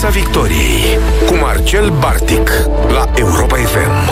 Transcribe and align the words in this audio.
Piața 0.00 0.18
Victoriei 0.18 0.98
cu 1.26 1.34
Marcel 1.34 1.90
Bartic 1.90 2.50
la 2.88 3.10
Europa 3.16 3.56
FM. 3.56 4.10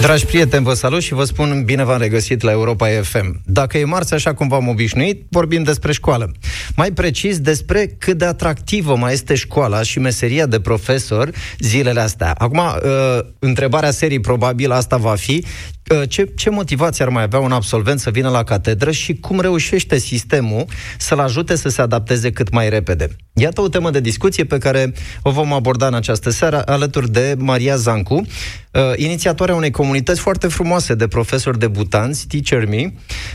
Dragi 0.00 0.26
prieteni, 0.26 0.64
vă 0.64 0.74
salut 0.74 1.00
și 1.00 1.14
vă 1.14 1.24
spun 1.24 1.62
bine 1.64 1.84
v-am 1.84 1.98
regăsit 1.98 2.42
la 2.42 2.50
Europa 2.50 2.86
FM. 3.02 3.40
Dacă 3.44 3.78
e 3.78 3.84
marți, 3.84 4.14
așa 4.14 4.34
cum 4.34 4.48
v-am 4.48 4.68
obișnuit, 4.68 5.26
vorbim 5.30 5.62
despre 5.62 5.92
școală. 5.92 6.32
Mai 6.76 6.90
precis, 6.90 7.38
despre 7.38 7.86
cât 7.98 8.18
de 8.18 8.24
atractivă 8.24 8.96
mai 8.96 9.12
este 9.12 9.34
școala 9.34 9.82
și 9.82 9.98
meseria 9.98 10.46
de 10.46 10.60
profesor 10.60 11.30
zilele 11.58 12.00
astea. 12.00 12.34
Acum, 12.38 12.58
uh, 12.58 13.18
întrebarea 13.38 13.90
serii 13.90 14.20
probabil 14.20 14.70
asta 14.70 14.96
va 14.96 15.14
fi, 15.14 15.44
uh, 15.44 15.75
ce, 16.08 16.32
ce 16.36 16.50
motivație 16.50 17.04
ar 17.04 17.10
mai 17.10 17.22
avea 17.22 17.38
un 17.38 17.52
absolvent 17.52 18.00
să 18.00 18.10
vină 18.10 18.28
la 18.28 18.42
catedră 18.42 18.90
și 18.90 19.14
cum 19.14 19.40
reușește 19.40 19.98
sistemul 19.98 20.64
să-l 20.98 21.18
ajute 21.18 21.56
să 21.56 21.68
se 21.68 21.80
adapteze 21.80 22.30
cât 22.30 22.50
mai 22.50 22.68
repede? 22.68 23.16
Iată 23.38 23.60
o 23.60 23.68
temă 23.68 23.90
de 23.90 24.00
discuție 24.00 24.44
pe 24.44 24.58
care 24.58 24.92
o 25.22 25.30
vom 25.30 25.52
aborda 25.52 25.86
în 25.86 25.94
această 25.94 26.30
seară 26.30 26.62
alături 26.66 27.10
de 27.10 27.34
Maria 27.38 27.76
Zancu, 27.76 28.14
uh, 28.14 28.82
inițiatoarea 28.96 29.54
unei 29.54 29.70
comunități 29.70 30.20
foarte 30.20 30.46
frumoase 30.46 30.94
de 30.94 31.08
profesori 31.08 31.58
debutanți, 31.58 32.26
Teacher 32.26 32.68
Me, 32.68 32.92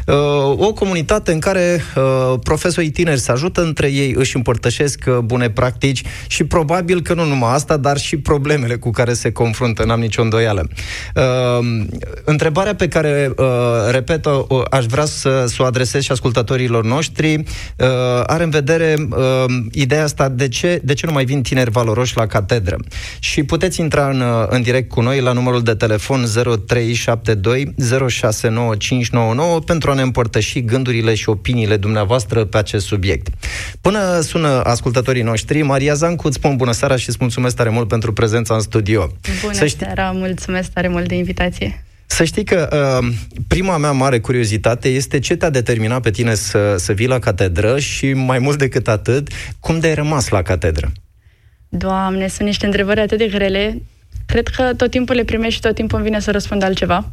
uh, 0.08 0.16
o 0.58 0.74
comunitate 0.74 1.32
în 1.32 1.40
care 1.40 1.82
uh, 1.96 2.40
profesorii 2.44 2.90
tineri 2.90 3.20
se 3.20 3.32
ajută 3.32 3.62
între 3.62 3.91
ei, 3.91 4.13
își 4.18 4.36
împărtășesc 4.36 5.04
uh, 5.08 5.18
bune 5.18 5.49
practici 5.49 6.04
și 6.27 6.44
probabil 6.44 7.02
că 7.02 7.13
nu 7.13 7.26
numai 7.26 7.54
asta, 7.54 7.77
dar 7.77 7.98
și 7.98 8.18
problemele 8.18 8.76
cu 8.76 8.90
care 8.90 9.13
se 9.13 9.32
confruntă, 9.32 9.84
n-am 9.86 9.99
nicio 9.99 10.22
îndoială. 10.22 10.68
Uh, 12.41 12.48
întrebarea 12.48 12.76
pe 12.76 12.88
care, 12.88 13.34
uh, 13.38 13.45
repet, 13.91 14.26
uh, 14.26 14.62
aș 14.70 14.86
vrea 14.86 15.05
să, 15.05 15.45
să 15.48 15.62
o 15.62 15.66
adresez 15.66 16.04
și 16.04 16.12
ascultătorilor 16.12 16.84
noștri, 16.84 17.36
uh, 17.36 17.45
are 18.26 18.44
în 18.44 18.49
vedere 18.49 18.95
uh, 19.09 19.45
ideea 19.72 20.04
asta, 20.04 20.30
de 20.30 20.48
ce, 20.48 20.82
de 20.84 20.93
ce 20.93 21.05
nu 21.05 21.12
mai 21.12 21.26
vin 21.26 21.41
tineri 21.41 21.71
valoroși 21.71 22.18
la 22.18 22.27
catedră? 22.27 22.77
Și 23.20 23.43
puteți 23.43 23.79
intra 23.79 24.10
în, 24.10 24.24
în 24.49 24.62
direct 24.62 24.90
cu 24.90 25.01
noi 25.01 25.21
la 25.21 25.32
numărul 25.32 25.62
de 25.62 25.74
telefon 25.74 26.26
0372 26.66 27.74
069599 28.10 29.60
pentru 29.60 29.91
a 29.91 29.94
ne 29.94 30.01
împărtăși 30.01 30.62
gândurile 30.62 31.13
și 31.16 31.29
opiniile 31.29 31.77
dumneavoastră 31.77 32.46
pe 32.46 32.57
acest 32.57 32.85
subiect. 32.85 33.27
Până 33.82 34.20
sună 34.20 34.62
ascultătorii 34.63 35.21
noștri, 35.21 35.62
Maria 35.62 35.94
Zancu, 35.94 36.27
îți 36.27 36.35
spun 36.35 36.55
bună 36.55 36.71
seara 36.71 36.96
și 36.96 37.10
îți 37.10 37.18
mulțumesc 37.20 37.55
tare 37.55 37.70
mult 37.70 37.88
pentru 37.88 38.13
prezența 38.13 38.54
în 38.54 38.62
studio. 38.62 39.12
Bună 39.41 39.54
Să 39.54 39.66
ști... 39.66 39.77
seara, 39.84 40.12
mulțumesc 40.12 40.71
tare 40.71 40.88
mult 40.88 41.07
de 41.07 41.16
invitație. 41.16 41.84
Să 42.12 42.23
știi 42.23 42.43
că 42.43 42.67
uh, 43.01 43.13
prima 43.48 43.77
mea 43.77 43.91
mare 43.91 44.20
curiozitate 44.20 44.90
este 44.90 45.20
ce 45.20 45.35
te-a 45.35 45.49
determinat 45.49 46.01
pe 46.01 46.12
tine 46.12 46.34
să, 46.34 46.76
să 46.77 46.93
vii 46.93 47.07
la 47.07 47.20
catedră 47.20 47.79
și 47.79 48.13
mai 48.13 48.40
mult 48.40 48.57
decât 48.57 48.87
atât, 48.87 49.27
cum 49.59 49.79
de 49.79 49.87
ai 49.87 49.93
rămas 49.93 50.29
la 50.29 50.41
catedră? 50.41 50.91
Doamne, 51.70 52.27
sunt 52.27 52.48
niște 52.48 52.65
întrebări 52.65 52.99
atât 52.99 53.17
de 53.17 53.27
grele. 53.27 53.82
Cred 54.26 54.48
că 54.48 54.73
tot 54.77 54.89
timpul 54.89 55.15
le 55.15 55.23
primești 55.23 55.54
și 55.54 55.59
tot 55.59 55.76
timpul 55.76 55.98
îmi 55.98 56.07
vine 56.07 56.20
să 56.20 56.32
răspund 56.32 56.63
altceva. 56.63 57.12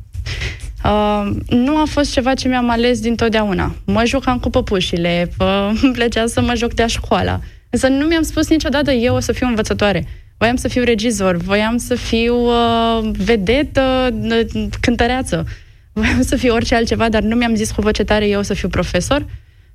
Uh, 0.85 1.31
nu 1.49 1.77
a 1.77 1.85
fost 1.85 2.13
ceva 2.13 2.35
ce 2.35 2.49
mi-am 2.49 2.71
ales 2.71 3.01
dintotdeauna. 3.01 3.75
Mă 3.85 4.03
jucam 4.07 4.39
cu 4.39 4.51
păpușile, 4.51 5.31
uh, 5.39 5.71
îmi 5.83 5.93
plăcea 5.93 6.27
să 6.27 6.41
mă 6.41 6.55
joc 6.55 6.73
de 6.75 6.87
școala. 6.87 7.41
Însă 7.71 7.87
nu 7.89 8.07
mi-am 8.07 8.23
spus 8.23 8.49
niciodată 8.49 8.91
eu 8.91 9.15
o 9.15 9.21
să 9.21 9.33
fiu 9.33 9.47
învățătoare 9.47 10.07
voiam 10.39 10.57
să 10.57 10.69
fiu 10.69 10.83
regizor, 10.83 11.37
voiam 11.37 11.77
să 11.77 11.95
fiu 11.95 12.37
uh, 12.37 13.11
vedetă, 13.13 14.15
uh, 14.23 14.67
cântăreață, 14.81 15.47
voiam 15.93 16.23
să 16.23 16.37
fiu 16.37 16.55
orice 16.55 16.75
altceva, 16.75 17.09
dar 17.09 17.23
nu 17.23 17.37
mi-am 17.37 17.55
zis 17.55 17.71
cu 17.71 17.81
voce 17.81 18.05
tare 18.05 18.29
eu 18.29 18.43
să 18.43 18.55
fiu 18.55 18.69
profesor. 18.69 19.27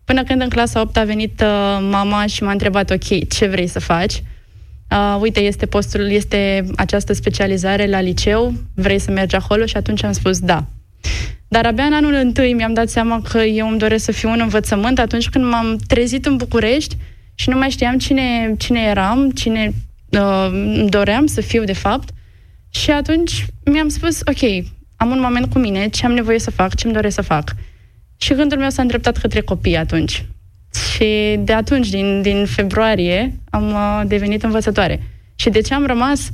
Până 0.06 0.24
când 0.24 0.42
în 0.42 0.50
clasa 0.50 0.82
8 0.82 0.98
a 0.98 1.04
venit 1.04 1.42
uh, 1.42 1.88
mama 1.90 2.26
și 2.26 2.44
m-a 2.44 2.52
întrebat, 2.52 2.90
ok, 2.90 3.28
ce 3.28 3.48
vrei 3.48 3.68
să 3.68 3.80
faci? 3.80 4.24
Uh, 4.92 5.18
uite, 5.20 5.40
este 5.40 5.66
postul, 5.66 6.12
este 6.12 6.66
această 6.76 7.14
specializare 7.14 7.88
la 7.88 8.02
liceu, 8.02 8.54
vrei 8.76 9.00
să 9.00 9.12
mergi 9.12 9.36
acolo? 9.36 9.66
Și 9.66 9.78
atunci 9.78 10.04
am 10.04 10.12
spus 10.12 10.40
da. 10.40 10.66
Dar 11.48 11.66
abia 11.66 11.84
în 11.84 11.94
anul 11.94 12.14
întâi 12.14 12.54
mi-am 12.54 12.74
dat 12.74 12.90
seama 12.90 13.22
că 13.22 13.38
eu 13.38 13.68
îmi 13.68 13.78
doresc 13.78 14.04
să 14.04 14.12
fiu 14.12 14.30
un 14.30 14.40
învățământ 14.42 15.00
atunci 15.00 15.30
când 15.30 15.46
m-am 15.46 15.78
trezit 15.88 16.26
în 16.26 16.36
București 16.36 16.98
și 17.36 17.50
nu 17.50 17.58
mai 17.58 17.70
știam 17.70 17.98
cine, 17.98 18.56
cine 18.58 18.80
eram, 18.82 19.30
cine 19.32 19.74
uh, 20.14 20.86
doream 20.90 21.26
să 21.26 21.42
fiu, 21.42 21.64
de 21.64 21.74
fapt. 21.74 22.10
Și 22.70 22.92
atunci 22.92 23.46
mi-am 23.64 23.88
spus, 23.88 24.20
ok, 24.20 24.66
am 24.96 25.10
un 25.10 25.20
moment 25.20 25.52
cu 25.52 25.60
mine, 25.60 25.88
ce 25.88 26.06
am 26.06 26.12
nevoie 26.12 26.40
să 26.40 26.52
fac, 26.52 26.76
ce 26.76 26.86
îmi 26.86 26.96
doresc 26.96 27.16
să 27.16 27.22
fac. 27.22 27.56
Și 28.18 28.34
gândul 28.34 28.58
meu 28.58 28.70
s-a 28.70 28.82
îndreptat 28.82 29.18
către 29.18 29.42
copii 29.42 29.78
atunci. 29.78 30.26
Și 30.94 31.36
de 31.40 31.54
atunci, 31.54 31.90
din, 31.90 32.22
din 32.22 32.46
februarie, 32.46 33.40
am 33.50 33.68
uh, 33.68 34.02
devenit 34.06 34.44
învățătoare. 34.44 35.04
Și 35.36 35.50
de 35.50 35.62
ce 35.62 35.74
am 35.74 35.86
rămas? 35.86 36.30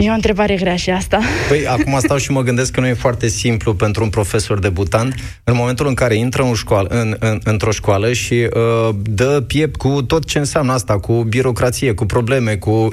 E 0.00 0.10
o 0.10 0.12
întrebare 0.12 0.54
grea 0.54 0.76
și 0.76 0.90
asta. 0.90 1.20
Păi, 1.48 1.66
acum 1.66 1.98
stau 1.98 2.16
și 2.16 2.30
mă 2.30 2.42
gândesc 2.42 2.72
că 2.72 2.80
nu 2.80 2.86
e 2.86 2.94
foarte 2.94 3.28
simplu 3.28 3.74
pentru 3.74 4.02
un 4.02 4.10
profesor 4.10 4.58
debutant 4.58 5.14
în 5.44 5.54
momentul 5.56 5.86
în 5.86 5.94
care 5.94 6.14
intră 6.14 6.42
în 6.42 6.54
școală, 6.54 6.88
în, 6.88 7.16
în, 7.18 7.40
într-o 7.44 7.70
școală 7.70 8.12
și 8.12 8.34
uh, 8.34 8.94
dă 9.02 9.44
piept 9.46 9.76
cu 9.76 10.02
tot 10.02 10.24
ce 10.24 10.38
înseamnă 10.38 10.72
asta, 10.72 10.98
cu 10.98 11.22
birocrație, 11.22 11.94
cu 11.94 12.06
probleme, 12.06 12.56
cu 12.56 12.70
uh, 12.70 12.88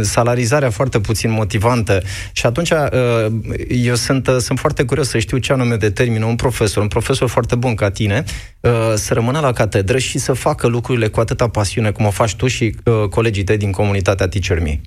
salarizarea 0.00 0.70
foarte 0.70 1.00
puțin 1.00 1.30
motivantă. 1.30 2.02
Și 2.32 2.46
atunci 2.46 2.70
uh, 2.70 3.26
eu 3.68 3.94
sunt, 3.94 4.26
uh, 4.26 4.36
sunt 4.36 4.58
foarte 4.58 4.84
curios 4.84 5.08
să 5.08 5.18
știu 5.18 5.38
ce 5.38 5.52
anume 5.52 5.76
determină 5.76 6.24
un 6.24 6.36
profesor, 6.36 6.82
un 6.82 6.88
profesor 6.88 7.28
foarte 7.28 7.54
bun 7.54 7.74
ca 7.74 7.90
tine, 7.90 8.24
uh, 8.60 8.70
să 8.94 9.14
rămână 9.14 9.40
la 9.40 9.52
catedră 9.52 9.98
și 9.98 10.18
să 10.18 10.32
facă 10.32 10.66
lucrurile 10.66 11.08
cu 11.08 11.20
atâta 11.20 11.48
pasiune 11.48 11.90
cum 11.90 12.04
o 12.04 12.10
faci 12.10 12.34
tu 12.34 12.46
și 12.46 12.74
uh, 12.84 13.08
colegii 13.08 13.44
tăi 13.44 13.56
din 13.56 13.70
comunitatea 13.70 14.28
Teacher 14.28 14.60
Me. 14.60 14.80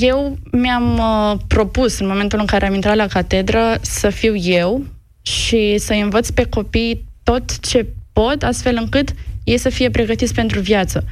Eu 0.00 0.38
mi-am 0.52 0.98
uh, 0.98 1.38
propus, 1.46 1.98
în 1.98 2.06
momentul 2.06 2.38
în 2.38 2.46
care 2.46 2.66
am 2.66 2.74
intrat 2.74 2.96
la 2.96 3.06
catedră, 3.06 3.78
să 3.80 4.10
fiu 4.10 4.36
eu 4.36 4.84
și 5.22 5.78
să 5.78 5.92
învăț 5.92 6.30
pe 6.30 6.44
copii 6.44 7.04
tot 7.22 7.58
ce 7.58 7.86
pot, 8.12 8.42
astfel 8.42 8.76
încât 8.80 9.08
ei 9.44 9.58
să 9.58 9.68
fie 9.68 9.90
pregătiți 9.90 10.34
pentru 10.34 10.60
viață. 10.60 11.04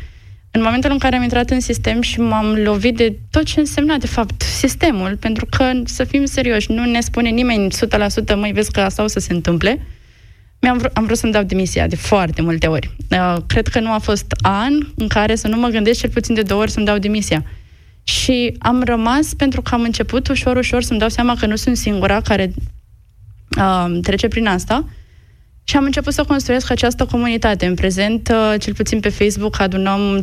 În 0.50 0.62
momentul 0.62 0.90
în 0.90 0.98
care 0.98 1.16
am 1.16 1.22
intrat 1.22 1.50
în 1.50 1.60
sistem 1.60 2.00
și 2.00 2.20
m-am 2.20 2.54
lovit 2.54 2.96
de 2.96 3.16
tot 3.30 3.44
ce 3.44 3.60
însemna, 3.60 3.96
de 3.96 4.06
fapt, 4.06 4.42
sistemul, 4.42 5.16
pentru 5.16 5.46
că, 5.46 5.70
să 5.84 6.04
fim 6.04 6.24
serioși, 6.24 6.72
nu 6.72 6.84
ne 6.84 7.00
spune 7.00 7.28
nimeni 7.28 7.68
100% 8.32 8.34
măi, 8.36 8.52
vezi 8.52 8.70
că 8.70 8.80
asta 8.80 9.02
o 9.02 9.06
să 9.06 9.18
se 9.18 9.32
întâmple, 9.32 9.86
mi-am 10.60 10.80
vr- 10.82 10.92
am 10.92 11.04
vrut 11.04 11.18
să-mi 11.18 11.32
dau 11.32 11.42
demisia 11.42 11.86
de 11.86 11.96
foarte 11.96 12.42
multe 12.42 12.66
ori. 12.66 12.96
Uh, 13.10 13.36
cred 13.46 13.68
că 13.68 13.80
nu 13.80 13.92
a 13.92 13.98
fost 13.98 14.26
an 14.42 14.72
în 14.96 15.08
care 15.08 15.34
să 15.34 15.48
nu 15.48 15.56
mă 15.56 15.68
gândesc 15.68 16.00
cel 16.00 16.10
puțin 16.10 16.34
de 16.34 16.42
două 16.42 16.60
ori 16.60 16.70
să-mi 16.70 16.86
dau 16.86 16.98
demisia. 16.98 17.44
Și 18.10 18.56
am 18.58 18.82
rămas 18.82 19.34
pentru 19.34 19.62
că 19.62 19.74
am 19.74 19.82
început 19.82 20.28
ușor, 20.28 20.56
ușor 20.56 20.82
să-mi 20.82 20.98
dau 20.98 21.08
seama 21.08 21.36
că 21.40 21.46
nu 21.46 21.56
sunt 21.56 21.76
singura 21.76 22.20
care 22.20 22.52
uh, 23.58 23.98
trece 24.02 24.28
prin 24.28 24.46
asta. 24.46 24.84
Și 25.64 25.76
am 25.76 25.84
început 25.84 26.12
să 26.12 26.24
construiesc 26.24 26.70
această 26.70 27.04
comunitate. 27.04 27.66
În 27.66 27.74
prezent, 27.74 28.28
uh, 28.28 28.60
cel 28.60 28.74
puțin 28.74 29.00
pe 29.00 29.08
Facebook, 29.08 29.60
adunăm 29.60 30.22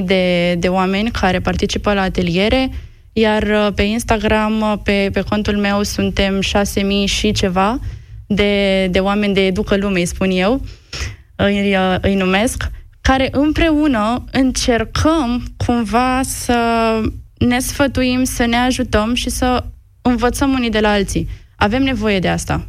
5.000 0.00 0.04
de, 0.04 0.54
de 0.54 0.68
oameni 0.68 1.10
care 1.10 1.40
participă 1.40 1.92
la 1.92 2.00
ateliere, 2.00 2.70
iar 3.12 3.42
uh, 3.42 3.68
pe 3.74 3.82
Instagram, 3.82 4.60
uh, 4.60 4.74
pe, 4.82 5.10
pe 5.12 5.20
contul 5.20 5.56
meu, 5.56 5.82
suntem 5.82 6.40
6.000 6.40 7.04
și 7.04 7.32
ceva 7.32 7.80
de, 8.26 8.86
de 8.90 8.98
oameni 8.98 9.34
de 9.34 9.46
educă 9.46 9.76
lume, 9.76 9.98
îi 9.98 10.06
spun 10.06 10.30
eu, 10.30 10.60
îi, 11.36 11.76
uh, 11.76 11.96
îi 12.00 12.14
numesc 12.14 12.70
care 13.00 13.28
împreună 13.32 14.24
încercăm 14.32 15.42
cumva 15.56 16.20
să 16.24 16.56
ne 17.46 17.58
sfătuim, 17.58 18.24
să 18.24 18.44
ne 18.44 18.56
ajutăm 18.56 19.14
și 19.14 19.30
să 19.30 19.64
învățăm 20.02 20.52
unii 20.52 20.70
de 20.70 20.80
la 20.80 20.90
alții. 20.90 21.28
Avem 21.56 21.82
nevoie 21.82 22.18
de 22.18 22.28
asta. 22.28 22.66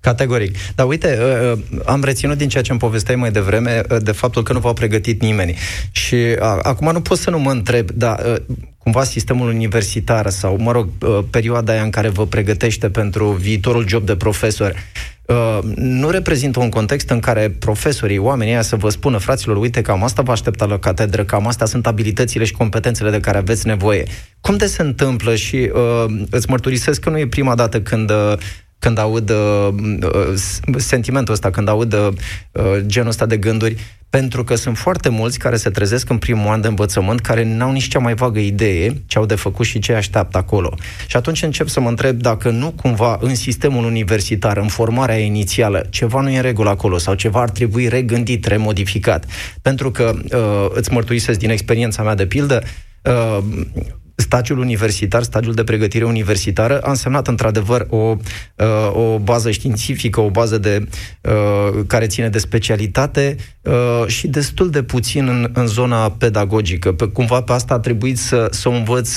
Categoric. 0.00 0.56
Dar 0.74 0.86
uite, 0.86 1.18
uh, 1.20 1.52
uh, 1.52 1.80
am 1.86 2.04
reținut 2.04 2.38
din 2.38 2.48
ceea 2.48 2.62
ce 2.62 2.70
îmi 2.70 2.80
povesteai 2.80 3.16
mai 3.16 3.30
devreme 3.30 3.82
uh, 3.90 3.96
de 4.02 4.12
faptul 4.12 4.42
că 4.42 4.52
nu 4.52 4.58
v-au 4.58 4.72
pregătit 4.72 5.20
nimeni. 5.20 5.56
Și 5.90 6.16
acum 6.62 6.92
nu 6.92 7.00
pot 7.00 7.18
să 7.18 7.30
nu 7.30 7.38
mă 7.38 7.50
întreb, 7.50 7.90
dar 7.90 8.42
cumva 8.78 9.04
sistemul 9.04 9.48
universitar 9.48 10.30
sau, 10.30 10.56
mă 10.58 10.72
rog, 10.72 10.88
perioada 11.30 11.72
aia 11.72 11.82
în 11.82 11.90
care 11.90 12.08
vă 12.08 12.26
pregătește 12.26 12.90
pentru 12.90 13.30
viitorul 13.30 13.88
job 13.88 14.06
de 14.06 14.16
profesor, 14.16 14.74
nu 15.74 16.10
reprezintă 16.10 16.60
un 16.60 16.68
context 16.68 17.10
în 17.10 17.20
care 17.20 17.50
profesorii, 17.50 18.18
oamenii 18.18 18.52
aia 18.52 18.62
să 18.62 18.76
vă 18.76 18.88
spună, 18.88 19.18
fraților, 19.18 19.56
uite, 19.56 19.80
cam 19.80 20.02
asta 20.02 20.22
vă 20.22 20.32
aștepta 20.32 20.64
la 20.64 20.78
catedră, 20.78 21.24
cam 21.24 21.46
astea 21.46 21.66
sunt 21.66 21.86
abilitățile 21.86 22.44
și 22.44 22.52
competențele 22.52 23.10
de 23.10 23.20
care 23.20 23.38
aveți 23.38 23.66
nevoie. 23.66 24.04
Cum 24.40 24.56
de 24.56 24.66
se 24.66 24.82
întâmplă 24.82 25.34
și 25.34 25.70
uh, 25.74 26.04
îți 26.30 26.50
mărturisesc 26.50 27.00
că 27.00 27.10
nu 27.10 27.18
e 27.18 27.26
prima 27.26 27.54
dată 27.54 27.80
când 27.80 28.10
uh, 28.10 28.34
când 28.80 28.98
aud 28.98 29.30
uh, 29.30 29.68
uh, 30.02 30.34
sentimentul 30.76 31.34
ăsta, 31.34 31.50
când 31.50 31.68
aud 31.68 31.92
uh, 31.92 32.08
genul 32.86 33.08
ăsta 33.08 33.26
de 33.26 33.36
gânduri, 33.36 33.76
pentru 34.10 34.44
că 34.44 34.54
sunt 34.54 34.76
foarte 34.76 35.08
mulți 35.08 35.38
care 35.38 35.56
se 35.56 35.70
trezesc 35.70 36.10
în 36.10 36.18
primul 36.18 36.48
an 36.48 36.60
de 36.60 36.68
învățământ, 36.68 37.20
care 37.20 37.44
n-au 37.44 37.72
nici 37.72 37.88
cea 37.88 37.98
mai 37.98 38.14
vagă 38.14 38.38
idee 38.38 39.02
ce 39.06 39.18
au 39.18 39.26
de 39.26 39.34
făcut 39.34 39.66
și 39.66 39.78
ce 39.78 39.92
așteaptă 39.92 40.38
acolo. 40.38 40.74
Și 41.06 41.16
atunci 41.16 41.42
încep 41.42 41.68
să 41.68 41.80
mă 41.80 41.88
întreb 41.88 42.20
dacă 42.20 42.50
nu 42.50 42.70
cumva 42.70 43.18
în 43.20 43.34
sistemul 43.34 43.84
universitar, 43.84 44.56
în 44.56 44.68
formarea 44.68 45.18
inițială, 45.18 45.86
ceva 45.90 46.20
nu 46.20 46.30
e 46.30 46.36
în 46.36 46.42
regulă 46.42 46.68
acolo 46.68 46.98
sau 46.98 47.14
ceva 47.14 47.40
ar 47.40 47.50
trebui 47.50 47.88
regândit, 47.88 48.44
remodificat. 48.46 49.24
Pentru 49.62 49.90
că 49.90 50.14
uh, 50.32 50.66
îți 50.74 50.92
mărturisesc 50.92 51.38
din 51.38 51.50
experiența 51.50 52.02
mea 52.02 52.14
de 52.14 52.26
pildă, 52.26 52.62
uh, 53.02 53.38
stagiul 54.20 54.58
universitar, 54.58 55.22
stagiul 55.22 55.54
de 55.54 55.64
pregătire 55.64 56.04
universitară, 56.04 56.80
a 56.80 56.90
însemnat 56.90 57.28
într-adevăr 57.28 57.86
o, 57.88 57.96
uh, 57.96 58.16
o 58.92 59.18
bază 59.18 59.50
științifică, 59.50 60.20
o 60.20 60.30
bază 60.30 60.58
de, 60.58 60.88
uh, 61.20 61.84
care 61.86 62.06
ține 62.06 62.28
de 62.28 62.38
specialitate 62.38 63.36
uh, 63.62 64.06
și 64.06 64.28
destul 64.28 64.70
de 64.70 64.82
puțin 64.82 65.28
în, 65.28 65.50
în 65.52 65.66
zona 65.66 66.10
pedagogică. 66.10 66.92
Pe, 66.92 67.06
cumva 67.06 67.42
pe 67.42 67.52
asta 67.52 67.74
a 67.74 67.78
trebuit 67.78 68.18
să, 68.18 68.48
să 68.50 68.68
o 68.68 68.72
învăț 68.72 69.10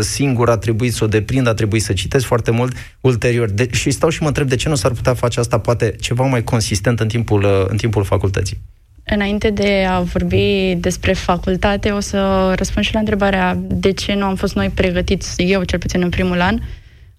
singur, 0.00 0.50
a 0.50 0.56
trebuit 0.56 0.92
să 0.92 1.04
o 1.04 1.06
deprind, 1.06 1.46
a 1.46 1.54
trebuit 1.54 1.82
să 1.82 1.92
citesc 1.92 2.24
foarte 2.24 2.50
mult 2.50 2.72
ulterior. 3.00 3.50
De, 3.50 3.68
și 3.72 3.90
stau 3.90 4.08
și 4.08 4.22
mă 4.22 4.28
întreb 4.28 4.48
de 4.48 4.56
ce 4.56 4.68
nu 4.68 4.74
s-ar 4.74 4.90
putea 4.90 5.14
face 5.14 5.40
asta 5.40 5.58
poate 5.58 5.94
ceva 6.00 6.24
mai 6.24 6.44
consistent 6.44 7.00
în 7.00 7.08
timpul, 7.08 7.66
în 7.68 7.76
timpul 7.76 8.04
facultății. 8.04 8.60
Înainte 9.08 9.50
de 9.50 9.86
a 9.88 10.00
vorbi 10.00 10.74
despre 10.78 11.12
facultate, 11.12 11.90
o 11.90 12.00
să 12.00 12.52
răspund 12.56 12.84
și 12.84 12.92
la 12.92 12.98
întrebarea 12.98 13.58
de 13.60 13.92
ce 13.92 14.14
nu 14.14 14.24
am 14.24 14.34
fost 14.34 14.54
noi 14.54 14.68
pregătiți, 14.68 15.42
eu 15.42 15.62
cel 15.62 15.78
puțin 15.78 16.02
în 16.02 16.08
primul 16.08 16.40
an. 16.40 16.58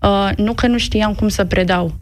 Uh, 0.01 0.29
nu 0.37 0.53
că 0.53 0.67
nu 0.67 0.77
știam 0.77 1.13
cum 1.13 1.27
să 1.27 1.45
predau 1.45 1.95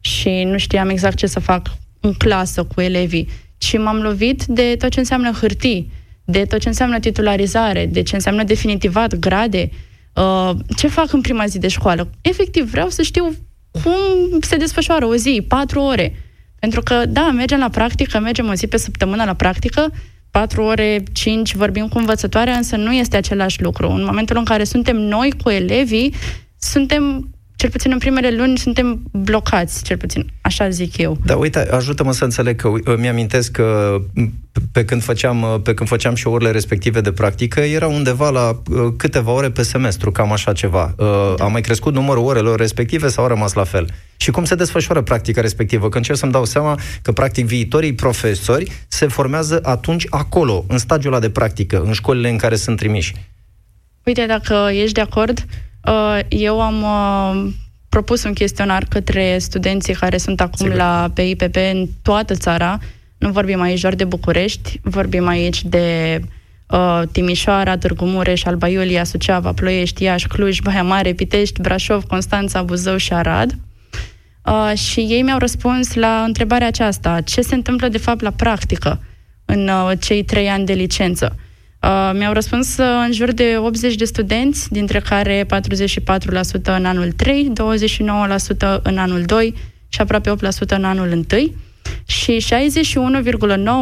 și 0.00 0.42
nu 0.44 0.58
știam 0.58 0.88
exact 0.88 1.16
ce 1.16 1.26
să 1.26 1.40
fac 1.40 1.70
în 2.00 2.12
clasă 2.12 2.64
cu 2.64 2.80
elevii, 2.80 3.28
ci 3.58 3.78
m-am 3.78 3.96
lovit 3.96 4.44
de 4.44 4.76
tot 4.78 4.90
ce 4.90 4.98
înseamnă 4.98 5.30
hârtii, 5.30 5.92
de 6.24 6.44
tot 6.44 6.60
ce 6.60 6.68
înseamnă 6.68 6.98
titularizare, 6.98 7.86
de 7.86 8.02
ce 8.02 8.14
înseamnă 8.14 8.42
definitivat, 8.42 9.14
grade, 9.14 9.70
uh, 10.14 10.50
ce 10.76 10.88
fac 10.88 11.12
în 11.12 11.20
prima 11.20 11.46
zi 11.46 11.58
de 11.58 11.68
școală. 11.68 12.10
Efectiv, 12.20 12.70
vreau 12.70 12.88
să 12.88 13.02
știu 13.02 13.34
cum 13.70 14.40
se 14.40 14.56
desfășoară 14.56 15.06
o 15.06 15.14
zi, 15.14 15.44
patru 15.48 15.80
ore 15.80 16.14
pentru 16.62 16.82
că, 16.82 17.06
da, 17.06 17.30
mergem 17.30 17.58
la 17.58 17.68
practică, 17.68 18.18
mergem 18.18 18.48
o 18.48 18.54
zi 18.54 18.66
pe 18.66 18.76
săptămână 18.76 19.24
la 19.24 19.34
practică, 19.34 19.92
4 20.30 20.62
ore, 20.62 21.02
5 21.12 21.54
vorbim 21.54 21.88
cu 21.88 21.98
învățătoarea, 21.98 22.56
însă 22.56 22.76
nu 22.76 22.92
este 22.92 23.16
același 23.16 23.62
lucru. 23.62 23.90
În 23.90 24.04
momentul 24.04 24.36
în 24.36 24.44
care 24.44 24.64
suntem 24.64 24.96
noi 24.96 25.32
cu 25.42 25.50
elevii, 25.50 26.14
suntem 26.58 27.28
cel 27.62 27.70
puțin 27.70 27.90
în 27.92 27.98
primele 27.98 28.30
luni, 28.30 28.58
suntem 28.58 29.00
blocați, 29.12 29.82
cel 29.82 29.96
puțin, 29.96 30.26
așa 30.40 30.68
zic 30.68 30.96
eu. 30.96 31.18
Da, 31.24 31.36
uite, 31.36 31.58
ajută-mă 31.58 32.12
să 32.12 32.24
înțeleg 32.24 32.60
că 32.60 32.96
mi-amintesc 32.98 33.50
că 33.50 33.98
pe 34.72 34.84
când 34.84 35.02
făceam, 35.02 35.60
pe 35.64 35.74
când 35.74 35.88
făceam 35.88 36.14
și 36.14 36.26
orele 36.26 36.50
respective 36.50 37.00
de 37.00 37.12
practică, 37.12 37.60
era 37.60 37.86
undeva 37.86 38.30
la 38.30 38.48
uh, 38.70 38.92
câteva 38.96 39.30
ore 39.30 39.50
pe 39.50 39.62
semestru, 39.62 40.12
cam 40.12 40.32
așa 40.32 40.52
ceva. 40.52 40.94
Uh, 40.96 41.34
da. 41.36 41.44
A 41.44 41.48
mai 41.48 41.60
crescut 41.60 41.94
numărul 41.94 42.24
orelor 42.24 42.58
respective 42.58 43.08
sau 43.08 43.24
a 43.24 43.26
rămas 43.28 43.52
la 43.52 43.64
fel? 43.64 43.86
Și 44.16 44.30
cum 44.30 44.44
se 44.44 44.54
desfășoară 44.54 45.02
practica 45.02 45.40
respectivă? 45.40 45.88
Că 45.88 45.96
încerc 45.96 46.18
să-mi 46.18 46.32
dau 46.32 46.44
seama 46.44 46.78
că, 47.02 47.12
practic, 47.12 47.46
viitorii 47.46 47.94
profesori 47.94 48.70
se 48.88 49.06
formează 49.06 49.60
atunci 49.62 50.06
acolo, 50.10 50.64
în 50.68 50.78
stadiul 50.78 51.12
ăla 51.12 51.20
de 51.20 51.30
practică, 51.30 51.82
în 51.82 51.92
școlile 51.92 52.28
în 52.28 52.36
care 52.36 52.56
sunt 52.56 52.76
trimiși. 52.76 53.14
Uite, 54.04 54.26
dacă 54.26 54.68
ești 54.72 54.92
de 54.92 55.00
acord, 55.00 55.38
Uh, 55.38 55.71
eu 56.28 56.60
am 56.60 56.82
uh, 56.82 57.52
propus 57.88 58.24
un 58.24 58.32
chestionar 58.32 58.84
către 58.88 59.38
studenții 59.38 59.94
care 59.94 60.18
sunt 60.18 60.40
acum 60.40 60.66
Sigur. 60.66 60.74
la 60.74 61.10
PIPP 61.14 61.56
în 61.72 61.88
toată 62.02 62.34
țara. 62.34 62.78
Nu 63.18 63.30
vorbim 63.30 63.60
aici 63.60 63.80
doar 63.80 63.94
de 63.94 64.04
București, 64.04 64.80
vorbim 64.82 65.26
aici 65.26 65.64
de 65.64 66.18
uh, 66.68 67.02
Timișoara, 67.12 67.78
Târgu 67.78 68.04
Mureș, 68.04 68.44
Alba 68.44 68.68
Iulia, 68.68 69.04
Suceava, 69.04 69.52
Ploiești, 69.52 70.02
Iași, 70.02 70.26
Cluj, 70.26 70.60
Baia 70.60 70.82
Mare, 70.82 71.12
Pitești, 71.12 71.60
Brașov, 71.60 72.04
Constanța, 72.04 72.62
Buzău 72.62 72.96
și 72.96 73.12
Arad. 73.12 73.56
Uh, 74.44 74.72
și 74.78 75.00
ei 75.00 75.22
mi-au 75.22 75.38
răspuns 75.38 75.94
la 75.94 76.22
întrebarea 76.26 76.66
aceasta, 76.66 77.20
ce 77.20 77.40
se 77.40 77.54
întâmplă 77.54 77.88
de 77.88 77.98
fapt 77.98 78.20
la 78.20 78.30
practică 78.30 79.00
în 79.44 79.68
uh, 79.68 79.92
cei 80.00 80.24
trei 80.24 80.48
ani 80.48 80.66
de 80.66 80.72
licență. 80.72 81.36
Uh, 81.36 81.51
mi-au 82.12 82.32
răspuns 82.32 82.76
uh, 82.76 82.86
în 83.06 83.12
jur 83.12 83.32
de 83.32 83.56
80 83.58 83.94
de 83.94 84.04
studenți, 84.04 84.72
dintre 84.72 85.00
care 85.00 85.44
44% 85.44 85.46
în 86.62 86.84
anul 86.84 87.12
3, 87.12 87.52
29% 88.78 88.82
în 88.82 88.98
anul 88.98 89.22
2 89.22 89.54
și 89.88 90.00
aproape 90.00 90.30
8% 90.30 90.34
în 90.68 90.84
anul 90.84 91.24
1. 91.32 91.52
Și 92.06 92.44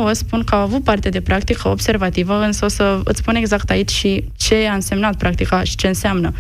61,9 0.09 0.13
spun 0.13 0.45
că 0.45 0.55
au 0.55 0.61
avut 0.61 0.85
parte 0.85 1.09
de 1.09 1.21
practică 1.21 1.69
observativă, 1.69 2.41
însă 2.41 2.65
o 2.65 2.69
să 2.69 3.01
îți 3.05 3.19
spun 3.19 3.35
exact 3.35 3.71
aici 3.71 3.91
și 3.91 4.25
ce 4.37 4.67
a 4.71 4.75
însemnat 4.75 5.17
practica 5.17 5.63
și 5.63 5.77
ce 5.77 5.87
înseamnă 5.87 6.33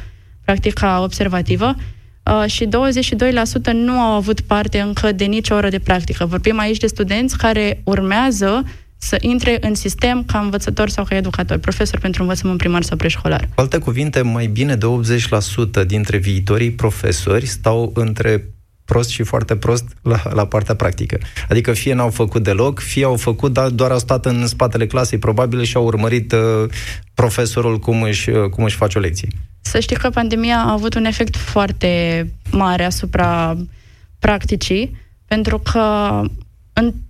practica 0.44 1.02
observativă. 1.02 1.74
Uh, 2.22 2.44
și 2.46 2.66
22% 2.66 3.72
nu 3.72 3.92
au 3.92 4.12
avut 4.12 4.40
parte 4.40 4.80
încă 4.80 5.12
de 5.12 5.24
nicio 5.24 5.54
oră 5.54 5.68
de 5.68 5.78
practică. 5.78 6.24
Vorbim 6.24 6.58
aici 6.58 6.78
de 6.78 6.86
studenți 6.86 7.38
care 7.38 7.80
urmează 7.84 8.64
să 9.02 9.17
intre 9.20 9.56
în 9.61 9.75
sistem 9.75 10.25
ca 10.25 10.38
învățător 10.38 10.88
sau 10.88 11.05
ca 11.05 11.17
educator, 11.17 11.58
profesor 11.58 12.00
pentru 12.00 12.23
învățământ 12.23 12.58
primar 12.58 12.82
sau 12.82 12.97
preșcolar. 12.97 13.49
Cu 13.55 13.61
alte 13.61 13.79
cuvinte, 13.79 14.23
mai 14.23 14.47
bine 14.47 14.76
de 14.76 14.87
80% 15.82 15.87
dintre 15.87 16.17
viitorii 16.17 16.70
profesori 16.70 17.47
stau 17.47 17.93
între 17.94 18.44
prost 18.85 19.08
și 19.08 19.23
foarte 19.23 19.56
prost 19.56 19.85
la, 20.02 20.23
la 20.32 20.47
partea 20.47 20.75
practică. 20.75 21.19
Adică 21.49 21.73
fie 21.73 21.94
n-au 21.94 22.11
făcut 22.11 22.43
deloc, 22.43 22.79
fie 22.79 23.05
au 23.05 23.17
făcut, 23.17 23.52
dar 23.52 23.69
doar 23.69 23.91
au 23.91 23.99
stat 23.99 24.26
în 24.26 24.47
spatele 24.47 24.87
clasei 24.87 25.19
probabil 25.19 25.62
și 25.62 25.76
au 25.76 25.85
urmărit 25.85 26.32
uh, 26.32 26.70
profesorul 27.14 27.79
cum 27.79 28.02
își, 28.02 28.31
uh, 28.31 28.49
cum 28.49 28.64
își 28.64 28.76
face 28.76 28.99
o 28.99 29.00
lecție. 29.00 29.29
Să 29.61 29.81
știi 29.81 29.97
că 29.97 30.11
pandemia 30.11 30.56
a 30.56 30.73
avut 30.73 30.94
un 30.94 31.05
efect 31.05 31.37
foarte 31.37 31.91
mare 32.50 32.85
asupra 32.85 33.56
practicii, 34.19 34.97
pentru 35.26 35.58
că 35.58 35.82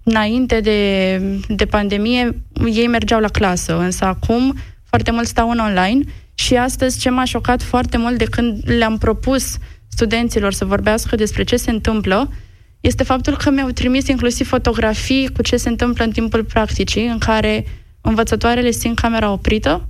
înainte 0.02 0.60
de, 0.60 1.16
de 1.48 1.66
pandemie, 1.66 2.42
ei 2.72 2.86
mergeau 2.86 3.20
la 3.20 3.28
clasă, 3.28 3.78
însă 3.78 4.04
acum 4.04 4.56
foarte 4.84 5.10
mult 5.10 5.26
stau 5.26 5.50
în 5.50 5.58
online 5.58 6.00
și 6.34 6.56
astăzi 6.56 6.98
ce 6.98 7.10
m-a 7.10 7.24
șocat 7.24 7.62
foarte 7.62 7.96
mult 7.96 8.18
de 8.18 8.24
când 8.24 8.62
le-am 8.64 8.98
propus 8.98 9.56
studenților 9.88 10.52
să 10.52 10.64
vorbească 10.64 11.16
despre 11.16 11.42
ce 11.42 11.56
se 11.56 11.70
întâmplă, 11.70 12.32
este 12.80 13.02
faptul 13.02 13.36
că 13.36 13.50
mi-au 13.50 13.68
trimis 13.68 14.08
inclusiv 14.08 14.48
fotografii 14.48 15.32
cu 15.32 15.42
ce 15.42 15.56
se 15.56 15.68
întâmplă 15.68 16.04
în 16.04 16.10
timpul 16.10 16.44
practicii, 16.44 17.06
în 17.06 17.18
care 17.18 17.64
învățătoarele 18.00 18.70
simt 18.70 18.98
camera 18.98 19.30
oprită 19.30 19.88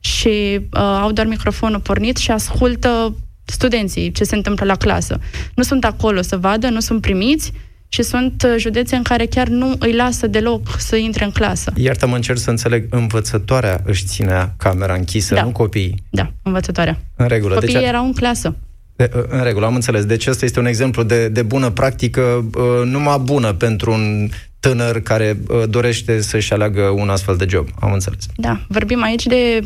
și 0.00 0.28
uh, 0.28 0.80
au 0.80 1.12
doar 1.12 1.26
microfonul 1.26 1.80
pornit 1.80 2.16
și 2.16 2.30
ascultă 2.30 3.16
studenții 3.44 4.12
ce 4.12 4.24
se 4.24 4.36
întâmplă 4.36 4.64
la 4.64 4.74
clasă. 4.74 5.18
Nu 5.54 5.62
sunt 5.62 5.84
acolo 5.84 6.22
să 6.22 6.36
vadă, 6.36 6.68
nu 6.68 6.80
sunt 6.80 7.00
primiți, 7.00 7.52
și 7.88 8.02
sunt 8.02 8.42
uh, 8.46 8.54
județe 8.58 8.96
în 8.96 9.02
care 9.02 9.26
chiar 9.26 9.48
nu 9.48 9.74
îi 9.78 9.92
lasă 9.92 10.26
deloc 10.26 10.76
să 10.78 10.96
intre 10.96 11.24
în 11.24 11.30
clasă. 11.30 11.72
Iartă-mă, 11.76 12.14
încerc 12.14 12.38
să 12.38 12.50
înțeleg, 12.50 12.86
învățătoarea 12.90 13.80
își 13.84 14.04
ținea 14.04 14.54
camera 14.56 14.94
închisă, 14.94 15.34
da. 15.34 15.42
nu 15.42 15.50
copiii? 15.50 16.02
Da, 16.10 16.32
învățătoarea. 16.42 17.00
În 17.16 17.26
regulă. 17.26 17.54
Copiii 17.54 17.74
deci, 17.74 17.82
erau 17.82 18.04
în 18.04 18.12
clasă. 18.12 18.56
De, 18.96 19.10
uh, 19.16 19.22
în 19.28 19.42
regulă, 19.42 19.66
am 19.66 19.74
înțeles. 19.74 20.04
Deci 20.04 20.26
ăsta 20.26 20.44
este 20.44 20.58
un 20.58 20.66
exemplu 20.66 21.02
de, 21.02 21.28
de 21.28 21.42
bună 21.42 21.70
practică, 21.70 22.20
uh, 22.20 22.84
numai 22.84 23.18
bună 23.18 23.52
pentru 23.52 23.92
un 23.92 24.28
tânăr 24.60 25.00
care 25.00 25.38
dorește 25.68 26.20
să-și 26.20 26.52
aleagă 26.52 26.82
un 26.82 27.08
astfel 27.08 27.36
de 27.36 27.46
job. 27.48 27.68
Am 27.80 27.92
înțeles. 27.92 28.26
Da, 28.36 28.60
vorbim 28.68 29.02
aici 29.02 29.26
de 29.26 29.60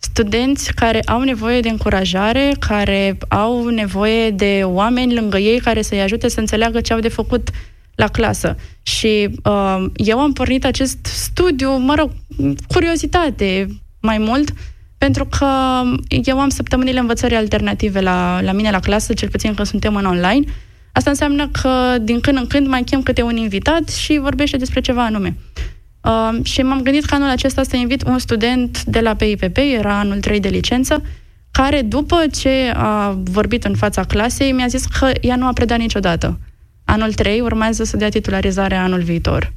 studenți 0.00 0.74
care 0.74 1.00
au 1.00 1.22
nevoie 1.22 1.60
de 1.60 1.68
încurajare, 1.68 2.56
care 2.58 3.18
au 3.28 3.68
nevoie 3.68 4.30
de 4.30 4.60
oameni 4.64 5.14
lângă 5.14 5.38
ei 5.38 5.60
care 5.60 5.82
să-i 5.82 6.00
ajute 6.00 6.28
să 6.28 6.40
înțeleagă 6.40 6.80
ce 6.80 6.92
au 6.92 7.00
de 7.00 7.08
făcut 7.08 7.50
la 7.94 8.08
clasă. 8.08 8.56
Și 8.82 9.28
uh, 9.44 9.84
eu 9.94 10.20
am 10.20 10.32
pornit 10.32 10.64
acest 10.64 11.04
studiu, 11.04 11.76
mă 11.76 11.94
rog, 11.94 12.10
curiozitate 12.68 13.66
mai 14.00 14.18
mult, 14.18 14.52
pentru 14.98 15.26
că 15.38 15.46
eu 16.24 16.40
am 16.40 16.48
săptămânile 16.48 16.98
învățării 16.98 17.36
alternative 17.36 18.00
la, 18.00 18.40
la 18.42 18.52
mine 18.52 18.70
la 18.70 18.80
clasă, 18.80 19.12
cel 19.12 19.28
puțin 19.28 19.54
când 19.54 19.66
suntem 19.66 19.96
în 19.96 20.04
online. 20.04 20.44
Asta 20.92 21.10
înseamnă 21.10 21.48
că 21.48 21.98
din 22.02 22.20
când 22.20 22.36
în 22.36 22.46
când 22.46 22.66
mai 22.66 22.82
chem 22.82 23.02
câte 23.02 23.22
un 23.22 23.36
invitat 23.36 23.88
și 23.88 24.18
vorbește 24.18 24.56
despre 24.56 24.80
ceva 24.80 25.04
anume. 25.04 25.36
Uh, 26.04 26.38
și 26.42 26.62
m-am 26.62 26.82
gândit 26.82 27.04
că 27.04 27.14
anul 27.14 27.28
acesta 27.28 27.62
să 27.62 27.76
invit 27.76 28.06
un 28.06 28.18
student 28.18 28.84
de 28.84 29.00
la 29.00 29.14
PIPP, 29.14 29.56
era 29.56 29.98
anul 29.98 30.20
3 30.20 30.40
de 30.40 30.48
licență, 30.48 31.02
care 31.50 31.82
după 31.82 32.16
ce 32.32 32.72
a 32.74 33.18
vorbit 33.22 33.64
în 33.64 33.74
fața 33.74 34.04
clasei 34.04 34.52
mi-a 34.52 34.66
zis 34.66 34.84
că 34.84 35.12
ea 35.20 35.36
nu 35.36 35.46
a 35.46 35.52
predat 35.52 35.78
niciodată. 35.78 36.38
Anul 36.84 37.12
3 37.12 37.40
urmează 37.40 37.84
să 37.84 37.96
dea 37.96 38.08
titularizare 38.08 38.74
anul 38.74 39.02
viitor. 39.02 39.52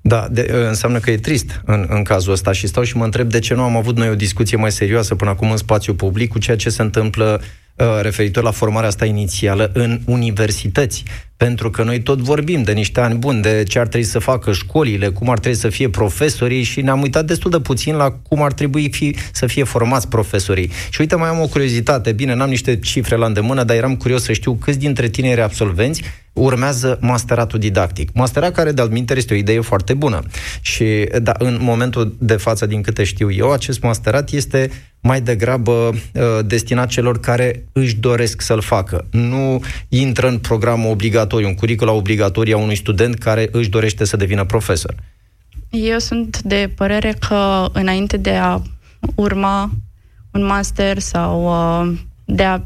Da, 0.00 0.28
de, 0.30 0.50
ă, 0.54 0.68
înseamnă 0.68 0.98
că 0.98 1.10
e 1.10 1.16
trist 1.16 1.62
în, 1.64 1.86
în 1.88 2.02
cazul 2.02 2.32
ăsta 2.32 2.52
și 2.52 2.66
stau 2.66 2.82
și 2.82 2.96
mă 2.96 3.04
întreb 3.04 3.28
de 3.28 3.38
ce 3.38 3.54
nu 3.54 3.62
am 3.62 3.76
avut 3.76 3.96
noi 3.96 4.08
o 4.08 4.14
discuție 4.14 4.56
mai 4.56 4.72
serioasă 4.72 5.14
până 5.14 5.30
acum 5.30 5.50
în 5.50 5.56
spațiu 5.56 5.94
public 5.94 6.30
cu 6.30 6.38
ceea 6.38 6.56
ce 6.56 6.70
se 6.70 6.82
întâmplă 6.82 7.40
uh, 7.74 7.86
referitor 8.00 8.42
la 8.42 8.50
formarea 8.50 8.88
asta 8.88 9.04
inițială 9.04 9.70
în 9.74 10.00
universități 10.04 11.02
Pentru 11.44 11.70
că 11.70 11.82
noi 11.82 12.00
tot 12.00 12.18
vorbim 12.18 12.62
de 12.62 12.72
niște 12.72 13.00
ani 13.00 13.18
buni, 13.18 13.42
de 13.42 13.62
ce 13.68 13.78
ar 13.78 13.86
trebui 13.86 14.06
să 14.06 14.18
facă 14.18 14.52
școlile, 14.52 15.08
cum 15.08 15.30
ar 15.30 15.38
trebui 15.38 15.58
să 15.58 15.68
fie 15.68 15.88
profesorii 15.88 16.62
și 16.62 16.80
ne-am 16.80 17.00
uitat 17.00 17.24
destul 17.24 17.50
de 17.50 17.60
puțin 17.60 17.94
la 17.96 18.10
cum 18.10 18.42
ar 18.42 18.52
trebui 18.52 18.90
fi, 18.90 19.16
să 19.32 19.46
fie 19.46 19.64
formați 19.64 20.08
profesorii. 20.08 20.70
Și 20.90 21.00
uite, 21.00 21.14
mai 21.14 21.28
am 21.28 21.40
o 21.40 21.46
curiozitate. 21.46 22.12
Bine, 22.12 22.34
n-am 22.34 22.48
niște 22.48 22.78
cifre 22.78 23.16
la 23.16 23.26
îndemână, 23.26 23.64
dar 23.64 23.76
eram 23.76 23.96
curios 23.96 24.22
să 24.22 24.32
știu 24.32 24.54
câți 24.54 24.78
dintre 24.78 25.08
tineri 25.08 25.40
absolvenți 25.40 26.02
urmează 26.34 26.98
masteratul 27.00 27.58
didactic. 27.58 28.10
Masterat 28.12 28.52
care, 28.52 28.72
de 28.72 28.80
altminte, 28.80 29.16
este 29.16 29.34
o 29.34 29.36
idee 29.36 29.60
foarte 29.60 29.94
bună. 29.94 30.22
Și, 30.60 31.08
da, 31.22 31.32
în 31.38 31.58
momentul 31.60 32.16
de 32.18 32.36
față, 32.36 32.66
din 32.66 32.82
câte 32.82 33.04
știu 33.04 33.30
eu, 33.30 33.52
acest 33.52 33.82
masterat 33.82 34.30
este 34.30 34.70
mai 35.00 35.20
degrabă 35.20 35.72
uh, 35.72 36.22
destinat 36.44 36.88
celor 36.88 37.20
care 37.20 37.64
își 37.72 37.96
doresc 37.96 38.40
să-l 38.40 38.60
facă. 38.60 39.06
Nu 39.10 39.62
intră 39.88 40.28
în 40.28 40.38
programul 40.38 40.90
obligatoriu, 40.90 41.33
în 41.42 41.54
curicula 41.54 41.92
obligatorie 41.92 42.54
a 42.54 42.58
unui 42.58 42.76
student 42.76 43.18
care 43.18 43.48
își 43.52 43.68
dorește 43.68 44.04
să 44.04 44.16
devină 44.16 44.44
profesor. 44.44 44.94
Eu 45.70 45.98
sunt 45.98 46.42
de 46.42 46.72
părere 46.76 47.16
că 47.28 47.68
înainte 47.72 48.16
de 48.16 48.30
a 48.30 48.60
urma 49.14 49.70
un 50.30 50.44
master 50.44 50.98
sau 50.98 51.44
uh, 51.44 51.98
de 52.24 52.42
a 52.42 52.60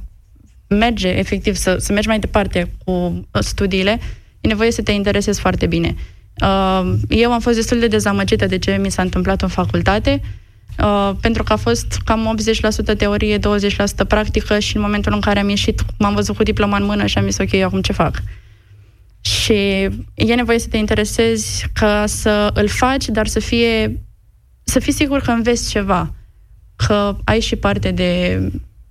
merge, 0.69 1.09
efectiv, 1.09 1.55
să, 1.55 1.77
să 1.79 1.93
mergi 1.93 2.09
mai 2.09 2.19
departe 2.19 2.73
cu 2.85 2.93
uh, 2.93 3.43
studiile, 3.43 4.01
e 4.41 4.49
nevoie 4.49 4.71
să 4.71 4.83
te 4.83 4.93
interesezi 4.93 5.41
foarte 5.41 5.67
bine. 5.67 5.95
Uh, 6.43 6.93
eu 7.09 7.33
am 7.33 7.41
fost 7.41 7.57
destul 7.57 7.79
de 7.79 7.87
dezamăgită 7.87 8.47
de 8.47 8.59
ce 8.59 8.79
mi 8.81 8.91
s-a 8.91 9.03
întâmplat 9.03 9.43
în 9.43 9.49
facultate, 9.49 10.21
uh, 10.79 11.13
pentru 11.21 11.43
că 11.43 11.53
a 11.53 11.57
fost 11.57 12.01
cam 12.05 12.37
80% 12.93 12.97
teorie, 12.97 13.39
20% 13.39 13.41
practică 14.09 14.59
și 14.59 14.77
în 14.77 14.83
momentul 14.83 15.13
în 15.13 15.21
care 15.21 15.39
am 15.39 15.49
ieșit, 15.49 15.83
m-am 15.99 16.15
văzut 16.15 16.37
cu 16.37 16.43
diploma 16.43 16.77
în 16.77 16.85
mână 16.85 17.07
și 17.07 17.19
am 17.19 17.25
zis, 17.25 17.39
ok, 17.39 17.53
eu 17.53 17.67
acum 17.67 17.81
ce 17.81 17.93
fac? 17.93 18.23
Și 19.29 19.53
e 20.15 20.35
nevoie 20.35 20.59
să 20.59 20.69
te 20.69 20.77
interesezi 20.77 21.67
ca 21.73 22.07
să 22.07 22.51
îl 22.55 22.69
faci, 22.69 23.05
dar 23.09 23.27
să 23.27 23.41
fie 23.41 24.03
să 24.65 24.79
fii 24.79 24.93
sigur 24.93 25.21
că 25.21 25.31
înveți 25.31 25.71
ceva, 25.71 26.15
că 26.77 27.17
ai 27.25 27.41
și 27.41 27.57
parte 27.57 27.91
de 27.91 28.41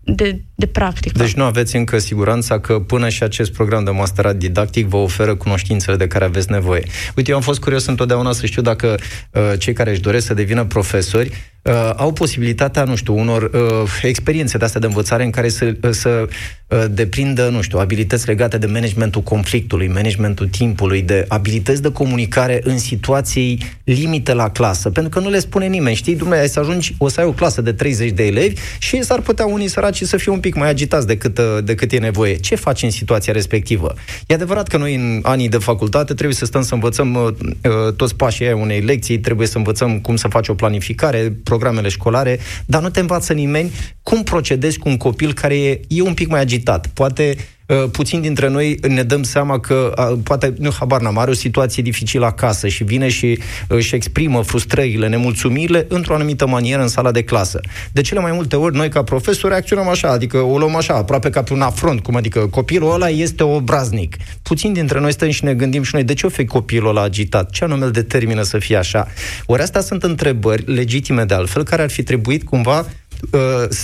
de, 0.03 0.41
de 0.59 0.65
practică. 0.65 1.17
Deci 1.17 1.33
nu 1.33 1.43
aveți 1.43 1.75
încă 1.75 1.97
siguranța 1.97 2.59
că 2.59 2.79
până 2.79 3.09
și 3.09 3.23
acest 3.23 3.51
program 3.51 3.83
de 3.83 3.91
masterat 3.91 4.35
didactic 4.35 4.87
vă 4.87 4.97
oferă 4.97 5.35
cunoștințele 5.35 5.95
de 5.95 6.07
care 6.07 6.25
aveți 6.25 6.51
nevoie. 6.51 6.83
Uite, 7.15 7.29
eu 7.29 7.35
am 7.35 7.41
fost 7.41 7.59
curios 7.59 7.85
întotdeauna 7.85 8.31
să 8.31 8.45
știu 8.45 8.61
dacă 8.61 8.95
uh, 9.31 9.41
cei 9.57 9.73
care 9.73 9.89
își 9.89 10.01
doresc 10.01 10.25
să 10.25 10.33
devină 10.33 10.65
profesori 10.65 11.31
uh, 11.61 11.93
au 11.95 12.13
posibilitatea, 12.13 12.83
nu 12.83 12.95
știu, 12.95 13.17
unor 13.17 13.43
uh, 13.53 13.99
experiențe 14.01 14.57
de 14.57 14.65
astea 14.65 14.79
de 14.79 14.85
învățare 14.85 15.23
în 15.23 15.29
care 15.29 15.49
să, 15.49 15.75
uh, 15.81 15.89
să 15.91 16.27
uh, 16.67 16.85
deprindă, 16.91 17.49
nu 17.49 17.61
știu, 17.61 17.79
abilități 17.79 18.27
legate 18.27 18.57
de 18.57 18.65
managementul 18.65 19.21
conflictului, 19.21 19.87
managementul 19.87 20.47
timpului, 20.47 21.01
de 21.01 21.25
abilități 21.27 21.81
de 21.81 21.91
comunicare 21.91 22.59
în 22.63 22.77
situații 22.77 23.59
limite 23.83 24.33
la 24.33 24.49
clasă, 24.49 24.89
pentru 24.89 25.11
că 25.11 25.19
nu 25.19 25.29
le 25.29 25.39
spune 25.39 25.67
nimeni, 25.67 25.95
știi, 25.95 26.15
dumneavoastră, 26.15 26.61
să 26.61 26.69
ajungi, 26.69 26.95
o 26.97 27.07
să 27.07 27.19
ai 27.19 27.25
o 27.25 27.31
clasă 27.31 27.61
de 27.61 27.73
30 27.73 28.11
de 28.11 28.25
elevi 28.25 28.61
și 28.79 29.03
s-ar 29.03 29.19
putea 29.19 29.45
unii 29.45 29.67
săraci 29.67 30.01
să 30.01 30.17
fie 30.17 30.31
un 30.31 30.39
pic 30.39 30.46
mai 30.55 30.69
agitați 30.69 31.07
decât, 31.07 31.37
uh, 31.37 31.57
decât 31.63 31.91
e 31.91 31.97
nevoie. 31.97 32.35
Ce 32.35 32.55
faci 32.55 32.83
în 32.83 32.89
situația 32.89 33.33
respectivă? 33.33 33.93
E 34.27 34.33
adevărat 34.33 34.67
că 34.67 34.77
noi 34.77 34.95
în 34.95 35.19
anii 35.23 35.49
de 35.49 35.57
facultate 35.57 36.13
trebuie 36.13 36.35
să 36.35 36.45
stăm 36.45 36.61
să 36.61 36.73
învățăm 36.73 37.15
uh, 37.15 37.27
uh 37.27 37.93
toți 37.95 38.15
pașii 38.15 38.45
ai 38.47 38.53
unei 38.53 38.79
lecții, 38.79 39.19
trebuie 39.19 39.47
să 39.47 39.57
învățăm 39.57 39.99
cum 39.99 40.15
să 40.15 40.27
faci 40.27 40.47
o 40.47 40.53
planificare, 40.53 41.37
programele 41.43 41.89
școlare, 41.89 42.39
dar 42.65 42.81
nu 42.81 42.89
te 42.89 42.99
învață 42.99 43.33
nimeni 43.33 43.71
cum 44.03 44.23
procedezi 44.23 44.79
cu 44.79 44.89
un 44.89 44.97
copil 44.97 45.33
care 45.33 45.57
e, 45.59 45.79
e 45.87 46.01
un 46.01 46.13
pic 46.13 46.27
mai 46.27 46.39
agitat. 46.39 46.87
Poate 46.87 47.35
Uh, 47.37 47.55
puțin 47.91 48.21
dintre 48.21 48.47
noi 48.47 48.79
ne 48.88 49.03
dăm 49.03 49.24
seama 49.24 49.59
că 49.59 49.93
uh, 49.97 50.19
poate, 50.24 50.53
nu 50.57 50.69
habar 50.79 51.01
n-am, 51.01 51.17
are 51.17 51.31
o 51.31 51.33
situație 51.33 51.83
dificilă 51.83 52.25
acasă 52.25 52.67
și 52.67 52.83
vine 52.83 53.09
și 53.09 53.39
își 53.67 53.95
exprimă 53.95 54.41
frustrările, 54.41 55.07
nemulțumirile 55.07 55.86
într-o 55.89 56.13
anumită 56.13 56.47
manieră 56.47 56.81
în 56.81 56.88
sala 56.88 57.12
de 57.12 57.24
clasă. 57.24 57.59
De 57.91 58.01
cele 58.01 58.19
mai 58.19 58.31
multe 58.31 58.55
ori, 58.55 58.75
noi 58.75 58.89
ca 58.89 59.03
profesori 59.03 59.53
reacționăm 59.53 59.88
așa, 59.88 60.09
adică 60.09 60.38
o 60.38 60.57
luăm 60.57 60.75
așa, 60.75 60.93
aproape 60.93 61.29
ca 61.29 61.43
pe 61.43 61.53
un 61.53 61.62
afront, 61.62 62.03
cum 62.03 62.15
adică 62.15 62.39
copilul 62.39 62.93
ăla 62.93 63.09
este 63.09 63.43
obraznic. 63.43 64.15
Puțin 64.41 64.74
dintre 64.74 65.00
noi 65.00 65.12
stăm 65.12 65.29
și 65.29 65.43
ne 65.43 65.53
gândim 65.53 65.83
și 65.83 65.93
noi, 65.93 66.03
de 66.03 66.13
ce 66.13 66.25
o 66.25 66.29
fi 66.29 66.45
copilul 66.45 66.89
ăla 66.89 67.01
agitat? 67.01 67.50
Ce 67.50 67.63
anume 67.63 67.86
îl 67.86 67.91
determină 67.91 68.41
să 68.41 68.59
fie 68.59 68.75
așa? 68.75 69.07
Ori 69.45 69.62
astea 69.62 69.81
sunt 69.81 70.03
întrebări 70.03 70.74
legitime 70.74 71.24
de 71.24 71.33
altfel, 71.33 71.63
care 71.63 71.81
ar 71.81 71.89
fi 71.89 72.03
trebuit 72.03 72.43
cumva 72.43 72.77
Uh, 72.79 73.06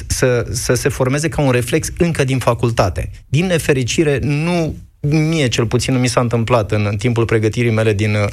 să, 0.08 0.46
să 0.52 0.74
se 0.74 0.90
formeze 0.90 1.30
ca 1.30 1.42
un 1.42 1.52
reflex 1.52 1.88
încă 1.98 2.24
din 2.24 2.40
facultate. 2.40 3.12
Din 3.28 3.46
nefericire, 3.46 4.20
nu 4.22 4.76
mie 5.00 5.48
cel 5.48 5.66
puțin 5.66 5.94
nu 5.94 6.00
mi 6.00 6.08
s-a 6.08 6.22
întâmplat 6.22 6.72
în, 6.72 6.86
în 6.90 6.96
timpul 6.96 7.26
pregătirii 7.26 7.72
mele 7.72 7.94
din, 7.94 8.14
uh, 8.16 8.28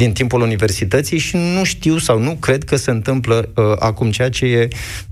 din 0.00 0.12
timpul 0.12 0.40
universității 0.40 1.18
și 1.18 1.36
nu 1.36 1.64
știu 1.64 1.98
sau 1.98 2.18
nu 2.18 2.36
cred 2.40 2.64
că 2.64 2.76
se 2.76 2.90
întâmplă 2.90 3.48
uh, 3.54 3.64
acum 3.78 4.10
ceea 4.10 4.28
ce, 4.28 4.46
e, 4.46 4.68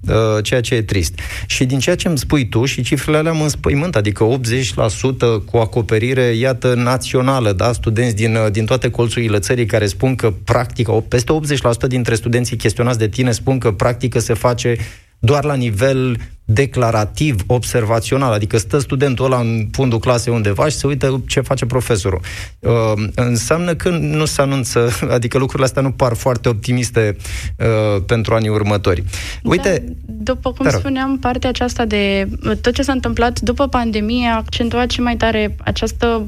uh, 0.09 0.42
ceea 0.42 0.61
ce 0.61 0.75
e 0.75 0.83
trist. 0.83 1.18
Și 1.47 1.64
din 1.64 1.78
ceea 1.78 1.97
ce 1.97 2.09
îmi 2.09 2.18
spui 2.18 2.49
tu 2.49 2.64
și 2.64 2.83
cifrele 2.83 3.16
alea 3.16 3.33
mă 3.33 3.42
înspăimânt, 3.42 3.97
adică 3.97 4.25
80% 4.25 5.45
cu 5.45 5.57
acoperire, 5.57 6.23
iată, 6.23 6.75
națională, 6.75 7.52
da, 7.52 7.73
studenți 7.73 8.14
din, 8.14 8.35
uh, 8.35 8.50
din 8.50 8.64
toate 8.64 8.90
colțurile 8.90 9.38
țării 9.38 9.66
care 9.66 9.87
spun 9.87 10.14
că 10.14 10.33
practica, 10.45 10.92
peste 11.09 11.33
80% 11.33 11.87
dintre 11.87 12.14
studenții 12.14 12.57
chestionați 12.57 12.99
de 12.99 13.09
tine 13.09 13.30
spun 13.30 13.59
că 13.59 13.73
practică 13.73 14.18
se 14.18 14.35
face 14.35 14.76
doar 15.18 15.44
la 15.44 15.54
nivel 15.54 16.16
declarativ, 16.50 17.42
observațional, 17.46 18.32
adică 18.32 18.58
stă 18.58 18.78
studentul 18.78 19.25
ăla 19.25 19.38
în 19.40 19.66
fundul 19.72 19.98
clasei 19.98 20.32
undeva 20.32 20.68
și 20.68 20.76
se 20.76 20.87
uită 20.87 21.22
ce 21.26 21.40
face 21.40 21.66
profesorul. 21.66 22.20
Uh, 22.58 23.08
înseamnă 23.14 23.75
că 23.75 23.88
nu 23.88 24.25
se 24.25 24.40
anunță, 24.40 24.90
adică 25.16 25.38
lucrurile 25.38 25.66
astea 25.66 25.82
nu 25.82 25.90
par 25.90 26.14
foarte 26.14 26.48
optimiste 26.48 27.16
uh, 27.56 28.02
pentru 28.06 28.34
anii 28.34 28.48
următori. 28.48 29.04
Uite, 29.42 29.84
da, 29.87 29.92
după 30.06 30.52
cum 30.52 30.70
spuneam, 30.70 31.18
partea 31.18 31.48
aceasta 31.48 31.84
de 31.84 32.28
tot 32.60 32.75
ce 32.75 32.82
s-a 32.82 32.92
întâmplat 32.92 33.40
după 33.40 33.68
pandemie 33.68 34.28
a 34.28 34.37
accentuat 34.37 34.90
și 34.90 35.00
mai 35.00 35.16
tare 35.16 35.56
această 35.64 36.26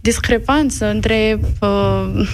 discrepanță 0.00 0.86
între 0.86 1.40
uh, 1.60 2.28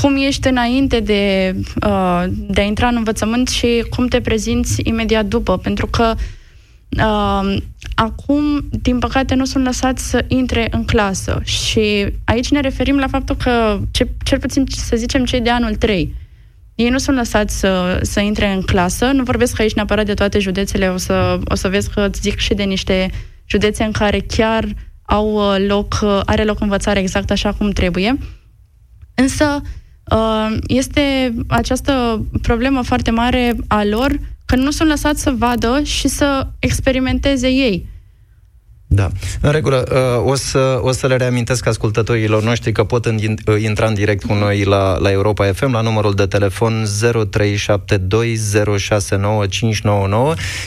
cum 0.00 0.16
ești 0.16 0.48
înainte 0.48 1.00
de, 1.00 1.54
uh, 1.86 2.24
de 2.28 2.60
a 2.60 2.64
intra 2.64 2.88
în 2.88 2.96
învățământ 2.96 3.48
și 3.48 3.84
cum 3.90 4.06
te 4.06 4.20
prezinți 4.20 4.80
imediat 4.84 5.26
după. 5.26 5.58
Pentru 5.58 5.86
că 5.86 6.14
uh, 6.88 7.56
acum, 7.94 8.68
din 8.70 8.98
păcate, 8.98 9.34
nu 9.34 9.44
sunt 9.44 9.64
lăsați 9.64 10.08
să 10.08 10.24
intre 10.28 10.68
în 10.70 10.84
clasă. 10.84 11.40
Și 11.44 12.12
aici 12.24 12.50
ne 12.50 12.60
referim 12.60 12.96
la 12.96 13.06
faptul 13.06 13.36
că, 13.36 13.80
ce, 13.90 14.08
cel 14.24 14.38
puțin 14.38 14.64
să 14.68 14.96
zicem, 14.96 15.24
cei 15.24 15.40
de 15.40 15.50
anul 15.50 15.74
3, 15.74 16.14
ei 16.74 16.88
nu 16.88 16.98
sunt 16.98 17.16
lăsați 17.16 17.58
să, 17.58 18.00
să 18.02 18.20
intre 18.20 18.52
în 18.52 18.62
clasă. 18.62 19.04
Nu 19.04 19.22
vorbesc 19.22 19.60
aici 19.60 19.74
neapărat 19.74 20.06
de 20.06 20.14
toate 20.14 20.38
județele, 20.38 20.88
o 20.88 20.96
să, 20.96 21.38
o 21.44 21.54
să 21.54 21.68
vezi 21.68 21.90
că 21.90 22.06
îți 22.10 22.20
zic 22.20 22.38
și 22.38 22.54
de 22.54 22.62
niște 22.62 23.10
județe 23.46 23.84
în 23.84 23.92
care 23.92 24.20
chiar 24.20 24.64
au 25.02 25.32
uh, 25.32 25.64
loc, 25.66 25.98
uh, 26.02 26.20
are 26.24 26.44
loc 26.44 26.60
învățare 26.60 27.00
exact 27.00 27.30
așa 27.30 27.52
cum 27.52 27.70
trebuie. 27.70 28.18
Însă, 29.14 29.62
Uh, 29.62 29.70
este 30.66 31.34
această 31.46 32.24
problemă 32.42 32.82
foarte 32.82 33.10
mare 33.10 33.56
a 33.66 33.84
lor 33.84 34.18
că 34.44 34.56
nu 34.56 34.70
sunt 34.70 34.88
lăsați 34.88 35.22
să 35.22 35.34
vadă 35.38 35.80
și 35.84 36.08
să 36.08 36.46
experimenteze 36.58 37.48
ei. 37.48 37.86
Da. 38.90 39.10
În 39.40 39.50
regulă, 39.50 39.84
uh, 39.90 40.30
o 40.30 40.34
să, 40.34 40.78
o 40.82 40.92
să 40.92 41.06
le 41.06 41.16
reamintesc 41.16 41.66
ascultătorilor 41.66 42.42
noștri 42.42 42.72
că 42.72 42.84
pot 42.84 43.06
uh, 43.06 43.14
intra 43.58 43.86
în 43.86 43.94
direct 43.94 44.24
cu 44.24 44.32
noi 44.32 44.64
la, 44.64 44.98
la 44.98 45.10
Europa 45.10 45.52
FM 45.52 45.72
la 45.72 45.80
numărul 45.80 46.14
de 46.14 46.26
telefon 46.26 46.86
0372069599 46.86 46.88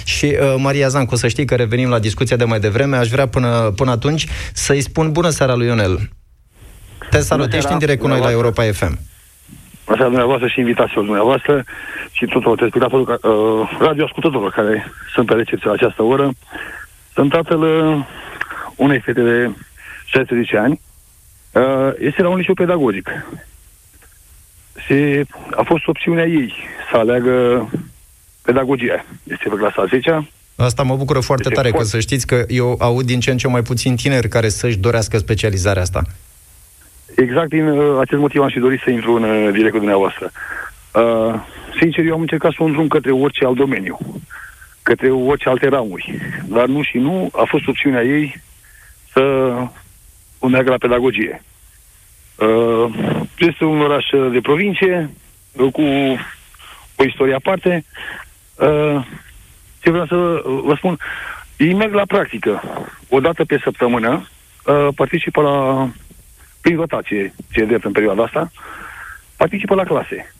și 0.04 0.36
Maria 0.58 0.88
Zancu, 0.88 1.16
să 1.16 1.28
știi 1.28 1.46
că 1.46 1.56
revenim 1.56 1.90
la 1.90 2.00
discuția 2.00 2.36
de 2.36 2.44
mai 2.44 2.60
devreme, 2.60 2.98
aș 2.98 3.10
vrea 3.10 3.28
până, 3.28 3.74
până 3.76 3.92
atunci 3.92 4.28
să-i 4.54 4.82
spun 4.82 5.12
bună 5.12 5.30
seara 5.30 5.56
lui 5.56 5.68
Ionel. 5.68 6.10
Te 7.10 7.20
salut, 7.20 7.54
ești 7.54 7.72
în 7.72 7.78
direct 7.78 8.02
cu 8.02 8.08
noi 8.08 8.20
la 8.20 8.32
Europa 8.32 8.64
FM. 8.64 9.00
Așa 9.92 10.04
dumneavoastră 10.04 10.48
și 10.48 10.60
invitațiilor 10.60 11.06
dumneavoastră 11.06 11.64
și 12.12 12.26
tuturor 12.26 12.56
telespectatorul, 12.56 13.20
uh, 13.22 13.78
radioascultătorilor 13.80 14.52
care 14.52 14.92
sunt 15.14 15.28
pe 15.28 15.34
recepție 15.34 15.68
la 15.68 15.74
această 15.74 16.04
oră. 16.04 16.32
Sunt 17.14 17.32
tatăl 17.32 17.62
uh, 17.62 18.06
unei 18.76 19.00
fete 19.00 19.22
de 19.22 19.52
16 20.06 20.58
ani. 20.58 20.82
Uh, 21.52 21.94
este 22.00 22.22
la 22.22 22.30
un 22.30 22.38
liceu 22.38 22.54
pedagogic. 22.54 23.10
Și 24.86 25.26
a 25.56 25.64
fost 25.64 25.88
opțiunea 25.88 26.26
ei 26.26 26.54
să 26.92 26.98
aleagă 26.98 27.70
pedagogia. 28.42 29.06
Este 29.24 29.50
pe 29.50 29.56
clasa 29.56 29.86
10 29.86 30.30
Asta 30.56 30.84
mă 30.84 30.96
bucură 30.96 31.20
foarte 31.20 31.44
este 31.48 31.56
tare, 31.56 31.70
foarte... 31.70 31.86
că 31.86 31.96
să 31.96 32.00
știți 32.00 32.28
că 32.28 32.46
eu 32.48 32.76
aud 32.80 33.06
din 33.06 33.20
ce 33.20 33.32
în 33.32 33.38
ce 33.38 33.48
mai 33.48 33.62
puțin 33.62 33.96
tineri 33.96 34.28
care 34.28 34.50
să-și 34.50 34.78
dorească 34.78 35.18
specializarea 35.18 35.82
asta. 35.82 36.02
Exact 37.16 37.50
din 37.50 37.68
uh, 37.68 38.00
acest 38.00 38.20
motiv 38.20 38.42
am 38.42 38.50
și 38.50 38.60
dorit 38.60 38.80
să 38.84 38.90
intru 38.90 39.14
în 39.14 39.24
uh, 39.24 39.52
direct 39.52 39.72
cu 39.72 39.78
dumneavoastră. 39.78 40.32
Uh, 40.94 41.34
sincer, 41.80 42.06
eu 42.06 42.14
am 42.14 42.22
încercat 42.22 42.52
să 42.52 42.58
o 42.64 42.66
îndrum 42.66 42.88
către 42.88 43.12
orice 43.12 43.46
alt 43.46 43.56
domeniu, 43.56 43.98
către 44.82 45.10
orice 45.10 45.50
alte 45.50 45.68
ramuri, 45.68 46.20
dar 46.46 46.66
nu 46.66 46.82
și 46.82 46.98
nu, 46.98 47.30
a 47.34 47.44
fost 47.48 47.68
opțiunea 47.68 48.04
ei 48.04 48.42
să 49.14 49.22
o 50.40 50.48
meargă 50.48 50.70
la 50.70 50.78
pedagogie. 50.78 51.44
Uh, 52.36 52.94
este 53.38 53.64
un 53.64 53.82
oraș 53.82 54.06
de 54.32 54.40
provincie, 54.42 55.10
uh, 55.52 55.72
cu 55.72 55.82
o 56.96 57.04
istorie 57.04 57.34
aparte. 57.34 57.86
Uh, 58.56 59.06
ce 59.82 59.90
vreau 59.90 60.06
să 60.06 60.42
vă 60.44 60.74
spun, 60.78 60.98
ei 61.58 61.74
merg 61.74 61.94
la 61.94 62.06
practică. 62.06 62.62
O 63.10 63.20
dată 63.20 63.46
pe 63.46 63.60
săptămână 63.64 64.28
uh, 64.66 64.88
participă 64.96 65.42
la, 65.42 65.90
prin 66.62 66.76
rotație, 66.76 67.34
ce 67.52 67.62
e 67.62 67.66
drept 67.66 67.84
în 67.84 67.92
perioada 67.92 68.24
asta, 68.24 68.52
participă 69.36 69.76
la 69.76 69.84
clase. 69.84 70.34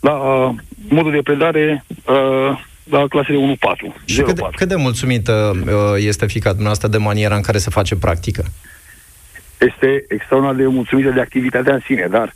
La 0.00 0.12
uh, 0.12 0.54
modul 0.88 1.10
de 1.10 1.22
predare 1.22 1.84
uh, 2.04 2.60
la 2.84 3.06
clasele 3.08 3.56
1-4. 3.56 4.04
Și 4.04 4.20
cât 4.20 4.34
de, 4.34 4.42
cât 4.54 4.68
de 4.68 4.74
mulțumită 4.74 5.52
uh, 5.64 5.72
este 5.96 6.26
fica 6.26 6.48
dumneavoastră 6.48 6.88
de 6.88 6.98
maniera 6.98 7.34
în 7.34 7.42
care 7.42 7.58
se 7.58 7.70
face 7.70 7.96
practică? 7.96 8.44
Este 9.58 10.04
extraordinar 10.08 10.56
de 10.56 10.66
mulțumită 10.66 11.10
de 11.10 11.20
activitatea 11.20 11.74
în 11.74 11.80
sine, 11.84 12.06
dar 12.10 12.32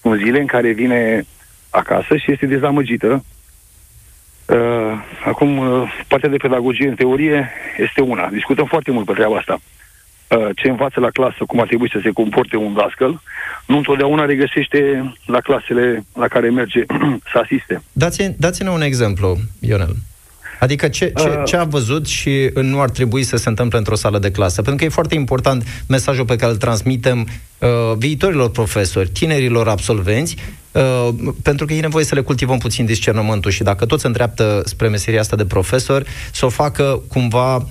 în 0.00 0.16
zile 0.16 0.40
în 0.40 0.46
care 0.46 0.72
vine 0.72 1.24
acasă 1.70 2.16
și 2.16 2.32
este 2.32 2.46
dezamăgită, 2.46 3.22
Uh, 4.48 4.92
acum, 5.24 5.58
uh, 5.58 6.00
partea 6.06 6.28
de 6.28 6.36
pedagogie, 6.36 6.88
în 6.88 6.94
teorie, 6.94 7.50
este 7.78 8.00
una. 8.00 8.28
Discutăm 8.28 8.66
foarte 8.66 8.90
mult 8.90 9.06
pe 9.06 9.12
treaba 9.12 9.36
asta. 9.36 9.60
Uh, 10.28 10.48
ce 10.54 10.68
învață 10.68 11.00
la 11.00 11.10
clasă, 11.10 11.44
cum 11.46 11.60
ar 11.60 11.66
trebui 11.66 11.90
să 11.90 11.98
se 12.02 12.10
comporte 12.10 12.56
un 12.56 12.74
dascăl, 12.74 13.20
nu 13.66 13.76
întotdeauna 13.76 14.24
regăsește 14.24 15.12
la 15.26 15.40
clasele 15.40 16.04
la 16.14 16.28
care 16.28 16.50
merge 16.50 16.84
să 17.32 17.38
asiste. 17.42 17.82
Dați, 17.92 18.34
dați-ne 18.36 18.70
un 18.70 18.80
exemplu, 18.80 19.36
Ionel. 19.60 19.96
Adică 20.58 20.88
ce, 20.88 21.12
ce, 21.16 21.28
uh. 21.28 21.42
ce 21.44 21.56
a 21.56 21.64
văzut 21.64 22.06
și 22.06 22.50
nu 22.54 22.80
ar 22.80 22.90
trebui 22.90 23.22
să 23.22 23.36
se 23.36 23.48
întâmple 23.48 23.78
într-o 23.78 23.94
sală 23.94 24.18
de 24.18 24.30
clasă? 24.30 24.54
Pentru 24.54 24.74
că 24.76 24.84
e 24.84 24.88
foarte 24.88 25.14
important 25.14 25.84
mesajul 25.86 26.24
pe 26.24 26.36
care 26.36 26.52
îl 26.52 26.58
transmitem 26.58 27.28
uh, 27.58 27.68
viitorilor 27.96 28.50
profesori, 28.50 29.08
tinerilor 29.08 29.68
absolvenți, 29.68 30.36
uh, 30.72 31.08
pentru 31.42 31.66
că 31.66 31.72
e 31.72 31.80
nevoie 31.80 32.04
să 32.04 32.14
le 32.14 32.20
cultivăm 32.20 32.58
puțin 32.58 32.86
discernământul 32.86 33.50
și 33.50 33.62
dacă 33.62 33.86
toți 33.86 34.00
se 34.00 34.06
îndreaptă 34.06 34.62
spre 34.64 34.88
meseria 34.88 35.20
asta 35.20 35.36
de 35.36 35.44
profesor, 35.44 36.04
să 36.32 36.46
o 36.46 36.48
facă 36.48 37.02
cumva 37.08 37.56
uh, 37.56 37.62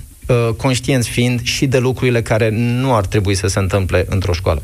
conștienți 0.56 1.10
fiind 1.10 1.42
și 1.42 1.66
de 1.66 1.78
lucrurile 1.78 2.22
care 2.22 2.48
nu 2.52 2.94
ar 2.94 3.06
trebui 3.06 3.34
să 3.34 3.46
se 3.46 3.58
întâmple 3.58 4.04
într-o 4.08 4.32
școală. 4.32 4.62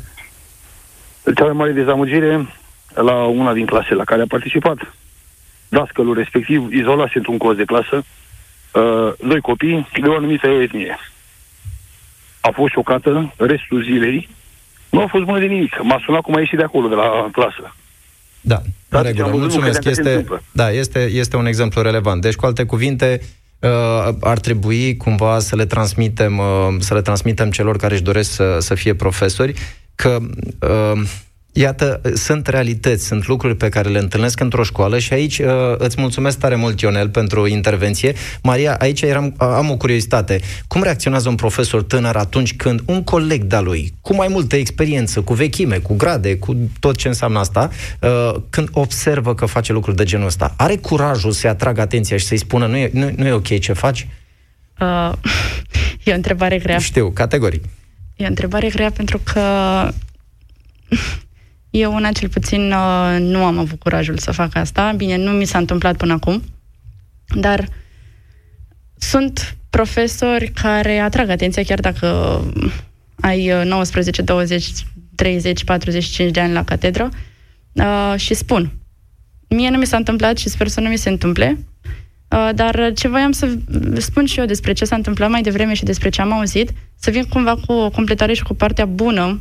Cea 1.34 1.44
mai 1.44 1.52
mare 1.52 1.72
dezamăgire 1.72 2.46
la 2.94 3.14
una 3.24 3.52
din 3.52 3.66
clase 3.66 3.94
la 3.94 4.04
care 4.04 4.22
a 4.22 4.26
participat 4.28 4.78
dascălul 5.68 6.14
respectiv 6.14 6.72
izolase 6.72 7.12
într-un 7.14 7.38
cost 7.38 7.56
de 7.56 7.64
clasă 7.64 7.96
uh, 7.96 9.12
doi 9.28 9.40
copii 9.40 9.88
de 10.00 10.08
o 10.08 10.14
anumită 10.14 10.46
etnie. 10.46 10.98
A 12.40 12.50
fost 12.54 12.72
șocată 12.72 13.32
restul 13.36 13.82
zilei. 13.82 14.28
Nu 14.90 15.00
a 15.00 15.06
fost 15.06 15.24
bună 15.24 15.38
de 15.38 15.46
nimic. 15.46 15.82
M-a 15.82 16.00
sunat 16.04 16.20
cum 16.20 16.34
a 16.34 16.38
ieșit 16.38 16.58
de 16.58 16.64
acolo, 16.64 16.88
de 16.88 16.94
la 16.94 17.28
clasă. 17.32 17.74
Da, 18.40 18.60
în 18.88 19.02
regulă. 19.02 19.28
Mulțumesc. 19.28 19.84
Este, 19.84 20.24
da, 20.52 20.70
este, 20.70 21.00
este 21.12 21.36
un 21.36 21.46
exemplu 21.46 21.82
relevant. 21.82 22.20
Deci, 22.20 22.34
cu 22.34 22.46
alte 22.46 22.64
cuvinte, 22.64 23.20
uh, 23.20 23.26
ar 24.20 24.38
trebui 24.38 24.96
cumva 24.96 25.38
să 25.38 25.56
le 25.56 25.66
transmitem, 25.66 26.38
uh, 26.38 26.76
să 26.78 26.94
le 26.94 27.02
transmitem 27.02 27.50
celor 27.50 27.76
care 27.76 27.94
își 27.94 28.02
doresc 28.02 28.30
să, 28.30 28.56
să 28.60 28.74
fie 28.74 28.94
profesori 28.94 29.54
că 29.94 30.18
uh, 30.60 31.02
Iată, 31.56 32.00
sunt 32.14 32.46
realități, 32.46 33.06
sunt 33.06 33.26
lucruri 33.26 33.56
pe 33.56 33.68
care 33.68 33.88
le 33.88 33.98
întâlnesc 33.98 34.40
într-o 34.40 34.62
școală 34.62 34.98
și 34.98 35.12
aici 35.12 35.38
uh, 35.38 35.46
îți 35.78 36.00
mulțumesc 36.00 36.38
tare 36.38 36.54
mult, 36.54 36.80
Ionel, 36.80 37.08
pentru 37.08 37.46
intervenție. 37.46 38.14
Maria, 38.42 38.74
aici 38.78 39.02
eram, 39.02 39.34
am 39.36 39.70
o 39.70 39.76
curiozitate. 39.76 40.40
Cum 40.66 40.82
reacționează 40.82 41.28
un 41.28 41.34
profesor 41.34 41.82
tânăr 41.82 42.16
atunci 42.16 42.56
când 42.56 42.82
un 42.84 43.04
coleg 43.04 43.42
de-a 43.42 43.60
lui, 43.60 43.92
cu 44.00 44.14
mai 44.14 44.28
multă 44.28 44.56
experiență, 44.56 45.20
cu 45.20 45.34
vechime, 45.34 45.76
cu 45.76 45.94
grade, 45.94 46.36
cu 46.36 46.70
tot 46.80 46.96
ce 46.96 47.08
înseamnă 47.08 47.38
asta, 47.38 47.70
uh, 48.00 48.34
când 48.50 48.68
observă 48.72 49.34
că 49.34 49.46
face 49.46 49.72
lucruri 49.72 49.96
de 49.96 50.04
genul 50.04 50.26
ăsta, 50.26 50.54
are 50.56 50.76
curajul 50.76 51.30
să-i 51.30 51.50
atragă 51.50 51.80
atenția 51.80 52.16
și 52.16 52.24
să-i 52.24 52.38
spună 52.38 52.66
nu 52.66 52.76
e, 52.76 52.90
nu, 52.92 53.10
nu 53.16 53.26
e 53.26 53.32
ok 53.32 53.58
ce 53.58 53.72
faci? 53.72 54.08
Uh, 54.80 55.12
e 56.04 56.12
o 56.12 56.14
întrebare 56.14 56.58
grea. 56.58 56.78
Știu, 56.78 57.10
categoric. 57.10 57.64
E 58.16 58.24
o 58.24 58.28
întrebare 58.28 58.68
grea 58.68 58.90
pentru 58.90 59.20
că 59.32 59.40
eu, 61.78 61.94
una 61.94 62.12
cel 62.12 62.28
puțin, 62.28 62.72
uh, 62.72 63.16
nu 63.20 63.44
am 63.44 63.58
avut 63.58 63.78
curajul 63.78 64.18
să 64.18 64.30
fac 64.30 64.56
asta. 64.56 64.92
Bine, 64.92 65.16
nu 65.16 65.30
mi 65.30 65.44
s-a 65.44 65.58
întâmplat 65.58 65.96
până 65.96 66.12
acum, 66.12 66.42
dar 67.40 67.68
sunt 68.98 69.56
profesori 69.70 70.48
care 70.48 70.98
atrag 70.98 71.28
atenția 71.28 71.62
chiar 71.62 71.80
dacă 71.80 72.40
ai 73.20 73.64
19, 73.64 74.22
20, 74.22 74.70
30, 75.14 75.64
45 75.64 76.30
de 76.30 76.40
ani 76.40 76.52
la 76.52 76.64
catedră 76.64 77.08
uh, 77.72 78.14
și 78.16 78.34
spun. 78.34 78.72
Mie 79.48 79.70
nu 79.70 79.78
mi 79.78 79.86
s-a 79.86 79.96
întâmplat 79.96 80.36
și 80.36 80.48
sper 80.48 80.68
să 80.68 80.80
nu 80.80 80.88
mi 80.88 80.98
se 80.98 81.08
întâmple, 81.08 81.58
uh, 82.28 82.50
dar 82.54 82.92
ce 82.94 83.08
voiam 83.08 83.32
să 83.32 83.58
spun 83.96 84.24
și 84.24 84.38
eu 84.38 84.44
despre 84.44 84.72
ce 84.72 84.84
s-a 84.84 84.96
întâmplat 84.96 85.30
mai 85.30 85.42
devreme 85.42 85.74
și 85.74 85.84
despre 85.84 86.08
ce 86.08 86.20
am 86.20 86.32
auzit, 86.32 86.70
să 86.94 87.10
vin 87.10 87.24
cumva 87.24 87.56
cu 87.66 87.72
o 87.72 87.90
completare 87.90 88.32
și 88.32 88.42
cu 88.42 88.54
partea 88.54 88.84
bună 88.84 89.40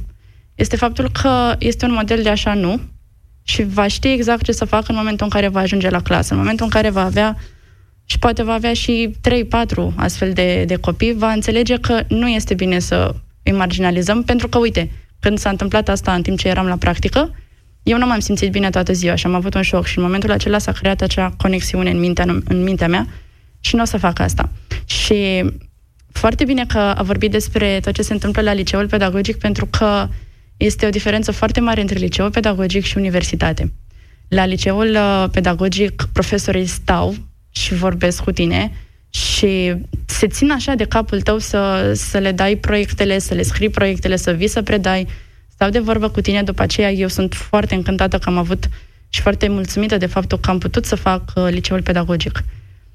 este 0.55 0.75
faptul 0.75 1.09
că 1.21 1.55
este 1.59 1.85
un 1.85 1.93
model 1.93 2.23
de 2.23 2.29
așa 2.29 2.53
nu 2.53 2.79
și 3.43 3.63
va 3.63 3.87
ști 3.87 4.07
exact 4.07 4.43
ce 4.43 4.51
să 4.51 4.65
facă 4.65 4.85
în 4.87 4.95
momentul 4.95 5.25
în 5.25 5.31
care 5.31 5.47
va 5.47 5.59
ajunge 5.59 5.89
la 5.89 6.01
clasă, 6.01 6.33
în 6.33 6.39
momentul 6.39 6.65
în 6.65 6.71
care 6.71 6.89
va 6.89 7.03
avea 7.03 7.37
și 8.05 8.19
poate 8.19 8.43
va 8.43 8.53
avea 8.53 8.73
și 8.73 9.15
3-4 9.29 9.95
astfel 9.95 10.33
de, 10.33 10.63
de 10.67 10.75
copii, 10.75 11.13
va 11.13 11.31
înțelege 11.31 11.77
că 11.77 12.03
nu 12.07 12.27
este 12.27 12.53
bine 12.53 12.79
să 12.79 13.15
îi 13.43 13.51
marginalizăm, 13.51 14.23
pentru 14.23 14.47
că, 14.47 14.57
uite, 14.57 14.91
când 15.19 15.37
s-a 15.37 15.49
întâmplat 15.49 15.89
asta 15.89 16.13
în 16.13 16.21
timp 16.21 16.37
ce 16.37 16.47
eram 16.47 16.65
la 16.65 16.77
practică, 16.77 17.35
eu 17.83 17.97
nu 17.97 18.05
m-am 18.05 18.19
simțit 18.19 18.51
bine 18.51 18.69
toată 18.69 18.93
ziua 18.93 19.15
și 19.15 19.25
am 19.25 19.35
avut 19.35 19.53
un 19.53 19.61
șoc 19.61 19.85
și 19.85 19.97
în 19.97 20.03
momentul 20.03 20.31
acela 20.31 20.57
s-a 20.57 20.71
creat 20.71 21.01
acea 21.01 21.33
conexiune 21.37 21.89
în 21.89 21.99
mintea, 21.99 22.25
în 22.47 22.63
mintea 22.63 22.87
mea 22.87 23.07
și 23.59 23.75
nu 23.75 23.81
o 23.81 23.85
să 23.85 23.97
fac 23.97 24.19
asta. 24.19 24.49
Și 24.85 25.43
foarte 26.11 26.45
bine 26.45 26.65
că 26.65 26.77
a 26.77 27.03
vorbit 27.03 27.31
despre 27.31 27.79
tot 27.79 27.93
ce 27.93 28.01
se 28.01 28.13
întâmplă 28.13 28.41
la 28.41 28.53
liceul 28.53 28.87
pedagogic, 28.87 29.37
pentru 29.37 29.65
că 29.65 30.07
este 30.57 30.85
o 30.85 30.89
diferență 30.89 31.31
foarte 31.31 31.59
mare 31.59 31.81
între 31.81 31.97
liceu 31.99 32.29
pedagogic 32.29 32.83
și 32.83 32.97
universitate. 32.97 33.73
La 34.27 34.45
liceul 34.45 34.89
uh, 34.95 35.25
pedagogic, 35.31 36.07
profesorii 36.11 36.65
stau 36.65 37.15
și 37.51 37.73
vorbesc 37.73 38.23
cu 38.23 38.31
tine 38.31 38.71
și 39.09 39.75
se 40.05 40.27
țin 40.27 40.51
așa 40.51 40.73
de 40.75 40.83
capul 40.85 41.21
tău 41.21 41.37
să, 41.37 41.91
să 41.95 42.17
le 42.17 42.31
dai 42.31 42.55
proiectele, 42.55 43.19
să 43.19 43.33
le 43.33 43.41
scrii 43.41 43.69
proiectele, 43.69 44.15
să 44.15 44.31
vii 44.31 44.47
să 44.47 44.61
predai, 44.61 45.07
stau 45.47 45.69
de 45.69 45.79
vorbă 45.79 46.09
cu 46.09 46.21
tine, 46.21 46.43
după 46.43 46.61
aceea 46.61 46.91
eu 46.91 47.07
sunt 47.07 47.33
foarte 47.33 47.75
încântată 47.75 48.17
că 48.17 48.29
am 48.29 48.37
avut 48.37 48.69
și 49.09 49.21
foarte 49.21 49.47
mulțumită 49.47 49.97
de 49.97 50.05
faptul 50.05 50.39
că 50.39 50.49
am 50.49 50.57
putut 50.57 50.85
să 50.85 50.95
fac 50.95 51.31
uh, 51.35 51.47
liceul 51.49 51.81
pedagogic. 51.81 52.43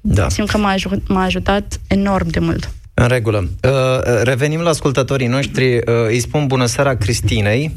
Da. 0.01 0.29
Simt 0.29 0.49
că 0.49 0.57
m-a, 0.57 0.75
aj- 0.75 1.03
m-a 1.07 1.23
ajutat 1.23 1.79
enorm 1.87 2.27
de 2.27 2.39
mult. 2.39 2.71
În 3.01 3.07
regulă. 3.07 3.43
Uh, 3.63 3.71
uh, 3.71 4.21
revenim 4.23 4.59
la 4.59 4.69
ascultătorii 4.69 5.27
noștri. 5.27 5.75
Uh, 5.75 5.83
îi 6.07 6.19
spun 6.19 6.47
bună 6.47 6.65
seara 6.65 6.95
Cristinei. 6.95 7.71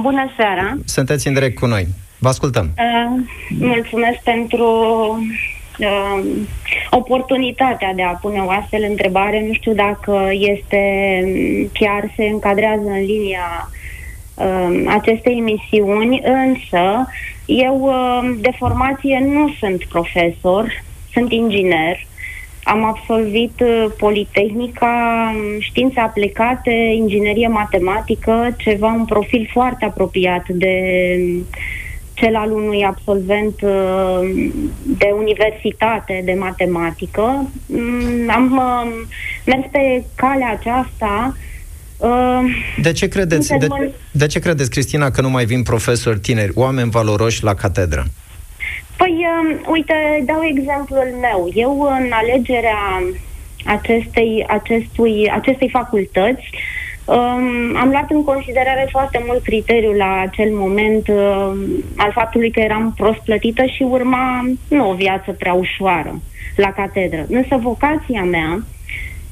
Bună 0.00 0.32
seara. 0.36 0.76
Sunteți 0.84 1.26
în 1.26 1.34
direct 1.34 1.58
cu 1.58 1.66
noi. 1.66 1.86
Vă 2.18 2.28
ascultăm. 2.28 2.70
Uh, 2.78 3.24
mulțumesc 3.58 4.18
pentru 4.24 4.66
uh, 5.78 6.24
oportunitatea 6.90 7.92
de 7.94 8.02
a 8.02 8.10
pune 8.10 8.38
o 8.38 8.50
astfel 8.50 8.86
întrebare. 8.88 9.44
Nu 9.46 9.52
știu 9.52 9.72
dacă 9.72 10.30
este 10.32 10.82
chiar 11.72 12.12
se 12.16 12.24
încadrează 12.24 12.88
în 12.88 13.04
linia 13.04 13.70
uh, 14.34 14.84
acestei 14.88 15.36
emisiuni, 15.38 16.22
însă 16.24 17.08
eu 17.46 17.80
uh, 17.82 18.36
de 18.40 18.50
formație 18.58 19.26
nu 19.32 19.54
sunt 19.60 19.84
profesor, 19.84 20.84
sunt 21.12 21.32
inginer 21.32 22.06
am 22.66 22.84
absolvit 22.84 23.60
uh, 23.60 23.86
Politehnica, 23.98 25.32
um, 25.34 25.60
științe 25.60 26.00
aplicate, 26.00 26.70
inginerie 26.96 27.48
matematică, 27.48 28.54
ceva 28.56 28.86
un 28.86 29.04
profil 29.04 29.48
foarte 29.52 29.84
apropiat 29.84 30.48
de 30.48 30.74
um, 31.18 31.46
cel 32.14 32.36
al 32.36 32.50
unui 32.50 32.84
absolvent 32.84 33.60
uh, 33.60 34.50
de 34.82 35.14
universitate 35.18 36.22
de 36.24 36.32
matematică. 36.32 37.50
Mm, 37.66 38.30
am 38.30 38.50
um, 38.50 38.88
mers 39.46 39.66
pe 39.70 40.04
calea 40.14 40.58
aceasta 40.58 41.36
uh, 41.96 42.40
de 42.82 42.92
ce, 42.92 43.08
credeți, 43.08 43.48
de, 43.58 43.92
de 44.10 44.26
ce 44.26 44.38
credeți, 44.38 44.70
Cristina, 44.70 45.10
că 45.10 45.20
nu 45.20 45.30
mai 45.30 45.44
vin 45.44 45.62
profesori 45.62 46.20
tineri, 46.20 46.52
oameni 46.54 46.90
valoroși 46.90 47.44
la 47.44 47.54
catedră? 47.54 48.06
Păi, 48.96 49.26
uh, 49.26 49.58
uite, 49.70 50.22
dau 50.24 50.40
exemplul 50.42 51.08
meu. 51.20 51.50
Eu, 51.54 51.80
în 51.80 52.10
alegerea 52.12 53.02
acestei, 53.66 54.44
acestui, 54.48 55.30
acestei 55.30 55.68
facultăți, 55.68 56.50
um, 57.04 57.76
am 57.76 57.88
luat 57.90 58.10
în 58.10 58.24
considerare 58.24 58.88
foarte 58.90 59.22
mult 59.26 59.42
criteriul 59.42 59.94
la 59.96 60.20
acel 60.20 60.50
moment 60.52 61.08
uh, 61.08 61.52
al 61.96 62.12
faptului 62.12 62.50
că 62.50 62.60
eram 62.60 62.94
prost 62.96 63.18
plătită 63.18 63.64
și 63.64 63.82
urma 63.82 64.48
nu 64.68 64.90
o 64.90 64.94
viață 64.94 65.32
prea 65.32 65.52
ușoară 65.52 66.20
la 66.56 66.72
catedră. 66.72 67.26
Însă 67.28 67.56
vocația 67.56 68.22
mea 68.22 68.64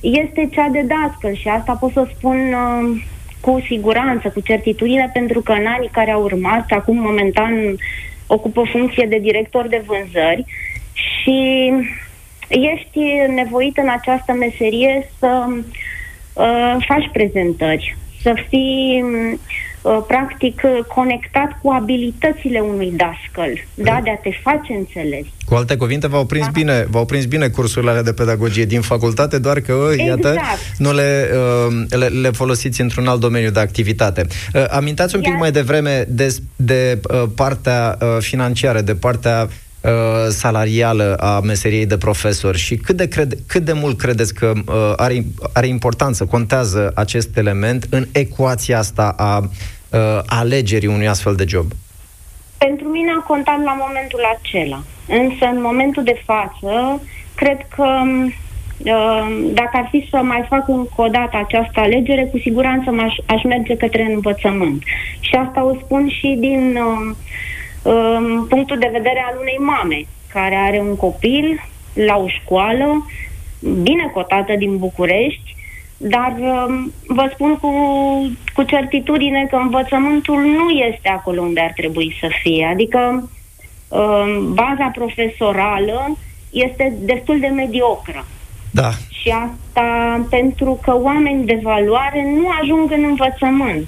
este 0.00 0.48
cea 0.52 0.68
de 0.68 0.86
dascăl 0.86 1.34
și 1.34 1.48
asta 1.48 1.72
pot 1.72 1.92
să 1.92 2.08
spun 2.16 2.36
uh, 2.36 3.02
cu 3.40 3.62
siguranță, 3.66 4.28
cu 4.28 4.40
certitudine, 4.40 5.10
pentru 5.12 5.40
că 5.40 5.52
în 5.52 5.66
anii 5.66 5.88
care 5.92 6.10
au 6.10 6.22
urmat, 6.22 6.66
acum 6.70 6.96
momentan 6.96 7.52
ocupă 8.34 8.62
funcție 8.72 9.06
de 9.06 9.18
director 9.18 9.68
de 9.68 9.82
vânzări 9.86 10.44
și 10.92 11.72
ești 12.48 13.00
nevoit 13.34 13.76
în 13.76 13.88
această 13.88 14.32
meserie 14.32 15.08
să 15.18 15.46
uh, 15.48 16.76
faci 16.86 17.10
prezentări, 17.12 17.96
să 18.22 18.34
fii 18.48 19.02
uh, 19.02 19.38
practic 20.06 20.60
conectat 20.94 21.58
cu 21.62 21.70
abilitățile 21.70 22.60
unui 22.60 22.92
dascăl, 22.96 23.52
da, 23.74 24.00
de 24.02 24.10
a 24.10 24.16
te 24.16 24.30
face 24.42 24.72
înțeles. 24.72 25.24
Cu 25.46 25.54
alte 25.54 25.76
cuvinte, 25.76 26.06
v-au 26.06 26.24
prins, 26.26 26.44
da. 26.44 26.50
bine, 26.50 26.86
v-au 26.90 27.04
prins 27.04 27.24
bine 27.24 27.48
cursurile 27.48 27.90
alea 27.90 28.02
de 28.02 28.12
pedagogie 28.12 28.64
din 28.64 28.80
facultate, 28.80 29.38
doar 29.38 29.60
că, 29.60 29.88
exact. 29.92 30.08
iată, 30.08 30.40
nu 30.78 30.92
le, 30.92 31.30
uh, 31.68 31.98
le, 31.98 32.06
le 32.06 32.30
folosiți 32.30 32.80
într-un 32.80 33.06
alt 33.06 33.20
domeniu 33.20 33.50
de 33.50 33.60
activitate. 33.60 34.26
Uh, 34.54 34.64
amintați 34.70 35.14
un 35.14 35.20
pic 35.20 35.30
Iar... 35.30 35.38
mai 35.38 35.52
devreme 35.52 36.04
de, 36.08 36.36
de 36.56 37.00
uh, 37.10 37.22
partea 37.34 37.98
uh, 38.00 38.16
financiară, 38.20 38.80
de 38.80 38.94
partea 38.94 39.48
uh, 39.84 39.90
salarială 40.28 41.16
a 41.20 41.40
meseriei 41.40 41.86
de 41.86 41.96
profesor 41.96 42.56
și 42.56 42.76
cât 42.76 42.96
de, 42.96 43.08
crede, 43.08 43.36
cât 43.46 43.62
de 43.62 43.72
mult 43.72 43.98
credeți 43.98 44.34
că 44.34 44.52
uh, 44.66 44.92
are, 44.96 45.24
are 45.52 45.66
importanță, 45.66 46.24
contează 46.24 46.92
acest 46.94 47.36
element 47.36 47.86
în 47.90 48.06
ecuația 48.12 48.78
asta 48.78 49.14
a 49.16 49.38
uh, 49.38 50.20
alegerii 50.26 50.88
unui 50.88 51.08
astfel 51.08 51.34
de 51.34 51.44
job? 51.48 51.66
Pentru 52.58 52.88
mine 52.88 53.10
a 53.18 53.26
contat 53.26 53.62
la 53.64 53.76
momentul 53.86 54.20
acela. 54.38 54.82
Însă, 55.08 55.44
în 55.54 55.60
momentul 55.60 56.02
de 56.02 56.22
față, 56.24 57.02
cred 57.34 57.58
că 57.76 57.88
uh, 58.78 59.50
dacă 59.52 59.70
ar 59.72 59.88
fi 59.90 60.08
să 60.10 60.16
mai 60.16 60.46
fac 60.48 60.68
încă 60.68 60.94
o 60.96 61.08
dată 61.08 61.36
această 61.36 61.80
alegere, 61.80 62.24
cu 62.24 62.38
siguranță 62.38 62.90
m-aș, 62.90 63.14
aș 63.26 63.42
merge 63.42 63.76
către 63.76 64.02
învățământ. 64.14 64.82
Și 65.20 65.34
asta 65.34 65.64
o 65.64 65.74
spun 65.84 66.08
și 66.08 66.36
din 66.40 66.76
uh, 66.76 67.16
uh, 67.84 68.44
punctul 68.48 68.78
de 68.78 68.90
vedere 68.92 69.24
al 69.28 69.36
unei 69.40 69.58
mame 69.58 70.06
care 70.32 70.54
are 70.54 70.78
un 70.78 70.96
copil 70.96 71.60
la 71.92 72.16
o 72.16 72.28
școală 72.28 73.06
bine 73.82 74.10
cotată 74.12 74.54
din 74.58 74.76
București, 74.76 75.56
dar 75.96 76.34
um, 76.38 76.92
vă 77.06 77.30
spun 77.32 77.56
cu, 77.56 77.70
cu 78.54 78.62
certitudine 78.62 79.46
că 79.50 79.56
învățământul 79.56 80.40
nu 80.42 80.68
este 80.70 81.08
acolo 81.08 81.40
unde 81.40 81.60
ar 81.60 81.72
trebui 81.76 82.16
să 82.20 82.28
fie. 82.42 82.64
Adică 82.64 83.30
um, 83.88 84.54
baza 84.54 84.90
profesorală 84.94 86.16
este 86.50 86.96
destul 87.00 87.40
de 87.40 87.46
mediocră. 87.46 88.24
Da. 88.70 88.90
Și 89.08 89.28
asta 89.28 90.20
pentru 90.30 90.78
că 90.82 90.96
oameni 91.02 91.44
de 91.44 91.60
valoare 91.62 92.24
nu 92.36 92.48
ajung 92.62 92.90
în 92.90 93.04
învățământ. 93.04 93.86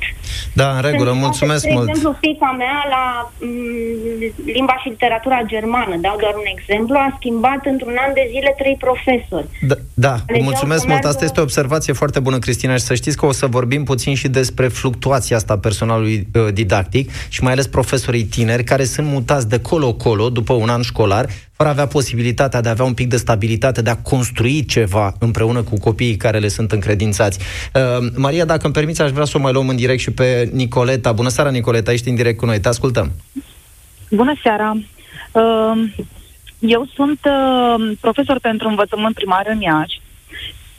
Da, 0.61 0.69
în 0.77 0.81
regulă, 0.89 1.11
pentru 1.11 1.25
mulțumesc 1.27 1.63
de 1.65 1.71
mult. 1.73 1.85
De 1.85 1.91
exemplu, 1.91 2.17
fica 2.21 2.55
mea 2.59 2.79
la 2.95 3.05
m- 3.31 3.39
mm, 3.41 4.53
limba 4.57 4.77
și 4.83 4.89
literatura 4.89 5.39
germană, 5.47 5.97
dau 6.01 6.17
doar 6.21 6.35
un 6.35 6.49
exemplu, 6.57 6.95
a 6.97 7.17
schimbat 7.19 7.61
într-un 7.73 7.97
an 8.07 8.13
de 8.15 8.25
zile 8.31 8.55
trei 8.59 8.77
profesori. 8.87 9.47
Da, 9.71 9.75
da 9.95 10.15
mulțumesc 10.43 10.87
mult. 10.87 11.05
Asta 11.05 11.25
este 11.25 11.41
o 11.41 11.43
observație 11.43 11.93
foarte 11.93 12.21
bună, 12.21 12.39
Cristina, 12.39 12.73
și 12.73 12.83
să 12.91 12.95
știți 12.95 13.17
că 13.17 13.27
o 13.27 13.33
să 13.33 13.47
vorbim 13.47 13.85
puțin 13.85 14.15
și 14.15 14.29
despre 14.29 14.69
fluctuația 14.69 15.37
asta 15.37 15.59
personalului 15.59 16.27
uh, 16.35 16.53
didactic 16.53 17.11
și 17.29 17.43
mai 17.43 17.53
ales 17.53 17.67
profesorii 17.67 18.25
tineri 18.25 18.65
care 18.65 18.85
sunt 18.85 19.07
mutați 19.07 19.49
de 19.49 19.61
colo-colo 19.61 20.29
după 20.31 20.53
un 20.53 20.69
an 20.69 20.83
școlar 20.83 21.27
fără 21.57 21.69
a 21.69 21.73
avea 21.73 21.87
posibilitatea 21.87 22.61
de 22.61 22.69
a 22.69 22.71
avea 22.71 22.85
un 22.85 22.95
pic 22.95 23.09
de 23.09 23.17
stabilitate, 23.17 23.83
de 23.83 23.91
a 23.91 23.97
construi 23.97 24.65
ceva 24.65 25.13
împreună 25.19 25.63
cu 25.63 25.79
copiii 25.79 26.17
care 26.17 26.39
le 26.39 26.49
sunt 26.49 26.73
încredințați. 26.73 27.39
Uh, 27.75 28.09
Maria, 28.17 28.45
dacă 28.45 28.65
îmi 28.65 28.75
permiți, 28.75 29.03
aș 29.03 29.11
vrea 29.11 29.25
să 29.25 29.37
o 29.37 29.41
mai 29.41 29.53
luăm 29.53 29.69
în 29.69 29.77
direct 29.77 30.01
și 30.01 30.11
pe 30.11 30.51
Nicoleta. 30.53 31.13
Bună 31.13 31.29
seara, 31.29 31.51
Nicoleta, 31.51 31.93
ești 31.93 32.09
în 32.09 32.15
direct 32.15 32.39
cu 32.39 32.47
noi, 32.47 32.61
te 32.61 32.69
ascultăm. 32.69 33.13
Bună 34.11 34.35
seara! 34.43 34.77
Uh, 35.33 35.93
eu 36.59 36.89
sunt 36.95 37.19
uh, 37.25 37.97
profesor 38.01 38.39
pentru 38.41 38.69
învățământ 38.69 39.15
primar 39.15 39.47
în 39.49 39.61
Iași 39.61 40.01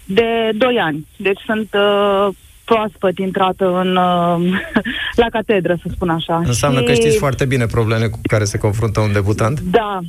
de 0.05 0.51
2 0.57 0.77
ani, 0.79 1.07
deci 1.17 1.39
sunt 1.45 1.69
uh, 1.73 2.27
proaspăt 2.63 3.17
intrată 3.17 3.65
în, 3.79 3.95
uh, 3.95 4.59
la 5.21 5.25
catedră, 5.31 5.77
să 5.81 5.89
spun 5.93 6.09
așa. 6.09 6.41
Înseamnă 6.45 6.79
și... 6.79 6.85
că 6.85 6.93
știți 6.93 7.17
foarte 7.17 7.45
bine 7.45 7.65
problemele 7.65 8.07
cu 8.07 8.19
care 8.21 8.43
se 8.43 8.57
confruntă 8.57 8.99
un 8.99 9.11
debutant? 9.11 9.59
Da, 9.59 9.99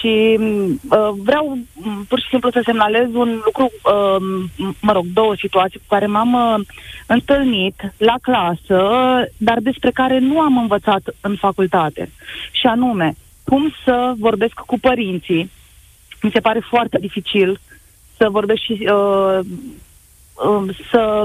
și 0.00 0.38
uh, 0.38 1.08
vreau 1.16 1.58
pur 2.08 2.20
și 2.20 2.28
simplu 2.28 2.50
să 2.50 2.60
semnalez 2.64 3.14
un 3.14 3.40
lucru, 3.44 3.64
uh, 3.64 4.72
mă 4.80 4.92
rog, 4.92 5.04
două 5.12 5.34
situații 5.38 5.78
cu 5.78 5.84
care 5.88 6.06
m-am 6.06 6.32
uh, 6.32 6.66
întâlnit 7.06 7.92
la 7.96 8.14
clasă, 8.22 8.88
dar 9.36 9.58
despre 9.60 9.90
care 9.90 10.18
nu 10.18 10.40
am 10.40 10.58
învățat 10.58 11.02
în 11.20 11.36
facultate. 11.36 12.10
Și 12.50 12.66
anume, 12.66 13.14
cum 13.44 13.72
să 13.84 14.12
vorbesc 14.18 14.54
cu 14.54 14.78
părinții. 14.78 15.50
Mi 16.22 16.30
se 16.30 16.40
pare 16.40 16.60
foarte 16.68 16.98
dificil 16.98 17.60
să 18.16 18.28
vorbesc 18.28 18.60
și 18.60 18.88
uh, 18.92 19.38
uh, 20.34 20.76
să 20.90 21.24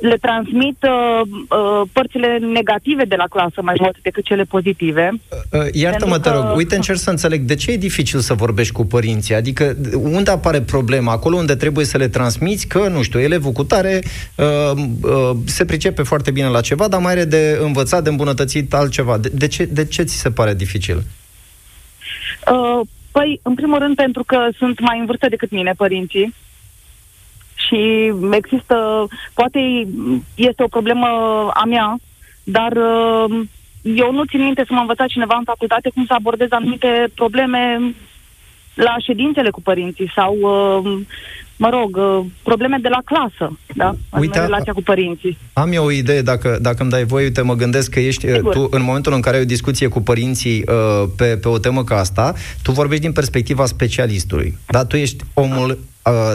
le 0.00 0.16
transmit 0.16 0.76
uh, 0.82 1.20
uh, 1.48 1.88
părțile 1.92 2.38
negative 2.38 3.04
de 3.04 3.14
la 3.16 3.24
clasă 3.24 3.62
mai 3.62 3.74
mult 3.80 3.96
decât 4.02 4.24
cele 4.24 4.42
pozitive. 4.42 5.10
Uh, 5.12 5.60
uh, 5.60 5.66
iartă-mă, 5.72 6.14
că... 6.14 6.20
te 6.20 6.30
rog, 6.30 6.56
uite, 6.56 6.74
încerc 6.74 6.98
să 6.98 7.10
înțeleg 7.10 7.40
de 7.40 7.54
ce 7.54 7.70
e 7.70 7.76
dificil 7.76 8.18
să 8.18 8.34
vorbești 8.34 8.72
cu 8.72 8.86
părinții. 8.86 9.34
Adică 9.34 9.76
unde 10.02 10.30
apare 10.30 10.60
problema? 10.60 11.12
Acolo 11.12 11.36
unde 11.36 11.54
trebuie 11.54 11.84
să 11.84 11.96
le 11.96 12.08
transmiți 12.08 12.66
că, 12.66 12.88
nu 12.88 13.02
știu, 13.02 13.20
elevul 13.20 13.52
cu 13.52 13.64
tare 13.64 14.00
uh, 14.34 14.46
uh, 15.02 15.30
se 15.44 15.64
pricepe 15.64 16.02
foarte 16.02 16.30
bine 16.30 16.46
la 16.46 16.60
ceva, 16.60 16.88
dar 16.88 17.00
mai 17.00 17.12
are 17.12 17.24
de 17.24 17.58
învățat, 17.62 18.02
de 18.02 18.10
îmbunătățit 18.10 18.74
altceva. 18.74 19.18
De, 19.18 19.30
de, 19.34 19.46
ce, 19.46 19.64
de 19.64 19.84
ce 19.84 20.02
ți 20.02 20.18
se 20.18 20.30
pare 20.30 20.54
dificil? 20.54 21.02
Uh, 22.52 22.80
păi, 23.10 23.40
în 23.42 23.54
primul 23.54 23.78
rând, 23.78 23.96
pentru 23.96 24.24
că 24.24 24.48
sunt 24.56 24.80
mai 24.80 24.98
în 24.98 25.06
vârstă 25.06 25.28
decât 25.28 25.50
mine 25.50 25.72
părinții 25.76 26.34
și 27.70 28.12
există, 28.30 29.06
poate 29.34 29.58
este 30.34 30.62
o 30.62 30.68
problemă 30.76 31.06
a 31.54 31.64
mea, 31.64 31.96
dar 32.42 32.72
uh, 32.72 33.40
eu 33.82 34.12
nu 34.12 34.24
țin 34.24 34.42
minte 34.44 34.64
să 34.66 34.72
mă 34.72 34.80
învăța 34.80 35.06
cineva 35.06 35.34
în 35.38 35.44
facultate 35.44 35.90
cum 35.94 36.04
să 36.06 36.14
abordez 36.16 36.48
anumite 36.50 36.88
probleme 37.14 37.94
la 38.74 38.96
ședințele 38.98 39.50
cu 39.50 39.62
părinții 39.62 40.12
sau, 40.14 40.36
uh, 40.40 41.00
mă 41.56 41.68
rog, 41.68 41.96
uh, 41.96 42.24
probleme 42.42 42.78
de 42.82 42.88
la 42.88 42.98
clasă, 43.04 43.58
da? 43.74 43.94
Uite, 44.18 44.38
în 44.38 44.44
relația 44.44 44.72
cu 44.72 44.82
părinții. 44.82 45.38
Am 45.52 45.72
eu 45.72 45.84
o 45.84 45.90
idee, 45.90 46.22
dacă, 46.22 46.58
dacă 46.60 46.82
îmi 46.82 46.90
dai 46.90 47.04
voie, 47.04 47.24
uite, 47.24 47.42
mă 47.42 47.54
gândesc 47.54 47.90
că 47.90 48.00
ești 48.00 48.32
Sigur. 48.32 48.52
tu, 48.52 48.68
în 48.70 48.82
momentul 48.82 49.12
în 49.12 49.20
care 49.20 49.36
ai 49.36 49.42
o 49.42 49.46
discuție 49.46 49.88
cu 49.88 50.00
părinții 50.00 50.64
uh, 50.68 51.08
pe, 51.16 51.36
pe 51.36 51.48
o 51.48 51.58
temă 51.58 51.84
ca 51.84 51.98
asta, 51.98 52.34
tu 52.62 52.72
vorbești 52.72 53.02
din 53.02 53.12
perspectiva 53.12 53.66
specialistului, 53.66 54.58
da? 54.66 54.84
Tu 54.84 54.96
ești 54.96 55.24
omul 55.34 55.78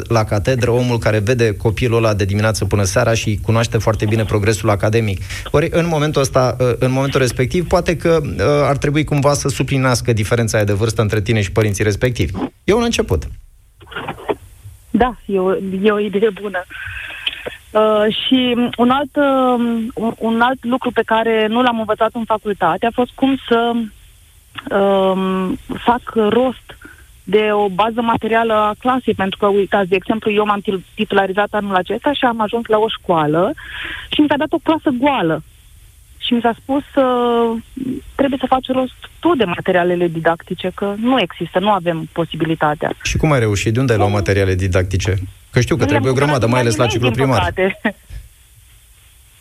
la 0.07 0.23
catedră 0.23 0.71
omul 0.71 0.97
care 0.97 1.19
vede 1.19 1.57
copilul 1.57 1.97
ăla 1.97 2.13
de 2.13 2.25
dimineață 2.25 2.65
până 2.65 2.83
seara 2.83 3.13
și 3.13 3.39
cunoaște 3.41 3.77
foarte 3.77 4.05
bine 4.05 4.23
progresul 4.23 4.69
academic. 4.69 5.21
Ori 5.51 5.69
în 5.71 5.87
momentul 5.87 6.21
ăsta, 6.21 6.55
în 6.79 6.91
momentul 6.91 7.19
respectiv, 7.19 7.67
poate 7.67 7.97
că 7.97 8.21
ar 8.63 8.77
trebui 8.77 9.03
cumva 9.03 9.33
să 9.33 9.47
suplinească 9.47 10.13
diferența 10.13 10.57
aia 10.57 10.65
de 10.65 10.73
vârstă 10.73 11.01
între 11.01 11.21
tine 11.21 11.41
și 11.41 11.51
părinții 11.51 11.83
respectivi. 11.83 12.31
E 12.63 12.73
un 12.73 12.83
început. 12.83 13.23
Da, 14.91 15.17
e 15.25 15.39
o, 15.39 15.55
e 15.83 15.91
o 15.91 15.99
idee 15.99 16.29
bună. 16.41 16.65
Uh, 17.71 18.15
și 18.25 18.55
un 18.77 18.89
alt, 18.89 19.15
uh, 19.15 19.85
un, 19.93 20.13
un 20.17 20.41
alt 20.41 20.63
lucru 20.65 20.91
pe 20.91 21.01
care 21.05 21.47
nu 21.47 21.61
l-am 21.61 21.79
învățat 21.79 22.09
în 22.13 22.23
facultate 22.23 22.85
a 22.85 22.91
fost 22.93 23.11
cum 23.15 23.37
să 23.47 23.71
uh, 24.71 25.51
fac 25.77 26.01
rost 26.13 26.77
de 27.27 27.49
o 27.51 27.69
bază 27.69 28.01
materială 28.01 28.53
a 28.53 28.75
clasei, 28.79 29.13
pentru 29.13 29.37
că, 29.37 29.47
uitați, 29.47 29.89
de 29.89 29.95
exemplu, 29.95 30.31
eu 30.31 30.45
m-am 30.45 30.63
titularizat 30.95 31.47
anul 31.51 31.75
acesta 31.75 32.13
și 32.13 32.25
am 32.25 32.41
ajuns 32.41 32.65
la 32.65 32.77
o 32.77 32.89
școală 32.99 33.53
și 34.09 34.21
mi 34.21 34.27
s-a 34.29 34.37
dat 34.37 34.51
o 34.51 34.63
clasă 34.63 34.89
goală. 34.99 35.43
Și 36.17 36.33
mi 36.33 36.41
s-a 36.41 36.55
spus 36.61 36.83
uh, 37.03 37.57
trebuie 38.15 38.39
să 38.41 38.45
faci 38.49 38.67
rost 38.67 38.99
tu 39.19 39.35
de 39.35 39.43
materialele 39.43 40.07
didactice, 40.07 40.71
că 40.75 40.93
nu 40.97 41.19
există, 41.19 41.59
nu 41.59 41.71
avem 41.71 42.07
posibilitatea. 42.11 42.91
Și 43.03 43.17
cum 43.17 43.31
ai 43.31 43.39
reușit? 43.39 43.73
De 43.73 43.79
unde 43.79 43.91
ai 43.91 43.97
luat 43.97 44.11
materiale 44.11 44.55
didactice? 44.55 45.15
Că 45.49 45.59
știu 45.59 45.75
că 45.75 45.85
trebuie 45.85 46.11
o 46.11 46.13
grămadă, 46.13 46.47
mai 46.47 46.59
ales 46.59 46.75
la 46.75 46.85
ciclu 46.85 47.11
primar. 47.11 47.53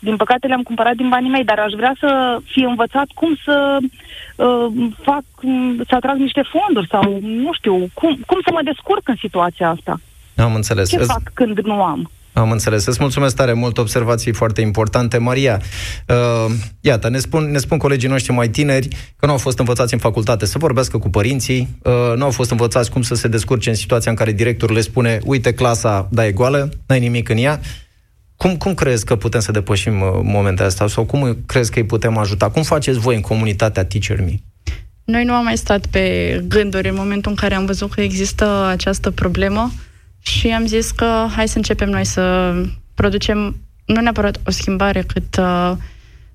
Din 0.07 0.15
păcate 0.15 0.47
le-am 0.47 0.67
cumpărat 0.69 0.95
din 0.95 1.09
banii 1.09 1.29
mei, 1.29 1.43
dar 1.43 1.59
aș 1.59 1.73
vrea 1.81 1.95
să 1.99 2.09
fie 2.53 2.65
învățat 2.65 3.07
cum 3.13 3.31
să 3.45 3.77
uh, 4.35 4.65
fac, 5.01 5.23
să 5.87 5.95
atrag 5.95 6.17
niște 6.17 6.43
fonduri 6.53 6.87
sau 6.95 7.19
nu 7.21 7.53
știu, 7.53 7.75
cum, 7.93 8.11
cum 8.25 8.39
să 8.45 8.51
mă 8.53 8.61
descurc 8.63 9.07
în 9.07 9.17
situația 9.19 9.69
asta. 9.69 9.99
Am 10.35 10.55
înțeles. 10.55 10.89
Ce 10.89 10.97
fac 10.97 11.23
când 11.33 11.59
nu 11.59 11.83
am? 11.83 12.09
Am 12.33 12.51
înțeles. 12.51 12.85
Îți 12.85 12.97
mulțumesc 13.01 13.35
tare 13.35 13.53
mult, 13.53 13.77
observații 13.77 14.33
foarte 14.33 14.61
importante. 14.61 15.17
Maria, 15.17 15.61
uh, 16.07 16.53
iată, 16.81 17.09
ne 17.09 17.17
spun, 17.17 17.51
ne 17.51 17.57
spun 17.57 17.77
colegii 17.77 18.09
noștri 18.09 18.33
mai 18.33 18.49
tineri 18.49 18.87
că 19.17 19.25
nu 19.25 19.31
au 19.31 19.37
fost 19.37 19.59
învățați 19.59 19.93
în 19.93 19.99
facultate 19.99 20.45
să 20.45 20.57
vorbească 20.57 20.97
cu 20.97 21.09
părinții, 21.09 21.67
uh, 21.83 22.13
nu 22.15 22.23
au 22.23 22.31
fost 22.31 22.51
învățați 22.51 22.91
cum 22.91 23.01
să 23.01 23.15
se 23.15 23.27
descurce 23.27 23.69
în 23.69 23.75
situația 23.75 24.11
în 24.11 24.17
care 24.17 24.31
directorul 24.31 24.75
le 24.75 24.81
spune 24.81 25.19
uite, 25.23 25.53
clasa, 25.53 26.07
da, 26.11 26.25
e 26.25 26.31
goală, 26.31 26.69
n-ai 26.87 26.99
nimic 26.99 27.29
în 27.29 27.37
ea. 27.37 27.59
Cum, 28.45 28.57
cum 28.57 28.73
crezi 28.73 29.05
că 29.05 29.15
putem 29.15 29.39
să 29.39 29.51
depășim 29.51 30.01
uh, 30.01 30.07
momentele 30.23 30.67
astea 30.67 30.87
sau 30.87 31.05
cum 31.05 31.37
crezi 31.45 31.71
că 31.71 31.79
îi 31.79 31.85
putem 31.85 32.17
ajuta? 32.17 32.49
Cum 32.49 32.63
faceți 32.63 32.99
voi 32.99 33.15
în 33.15 33.21
comunitatea 33.21 33.85
Teacher 33.85 34.19
Me? 34.19 34.33
Noi 35.03 35.23
nu 35.23 35.33
am 35.33 35.43
mai 35.43 35.57
stat 35.57 35.85
pe 35.85 36.43
gânduri 36.47 36.89
în 36.89 36.95
momentul 36.95 37.31
în 37.31 37.37
care 37.37 37.55
am 37.55 37.65
văzut 37.65 37.93
că 37.93 38.01
există 38.01 38.65
această 38.69 39.11
problemă 39.11 39.71
și 40.19 40.47
am 40.47 40.65
zis 40.65 40.91
că 40.91 41.25
hai 41.35 41.47
să 41.47 41.57
începem 41.57 41.89
noi 41.89 42.05
să 42.05 42.53
producem 42.93 43.55
nu 43.85 44.01
neapărat 44.01 44.39
o 44.47 44.51
schimbare, 44.51 45.01
cât 45.01 45.37
uh, 45.39 45.71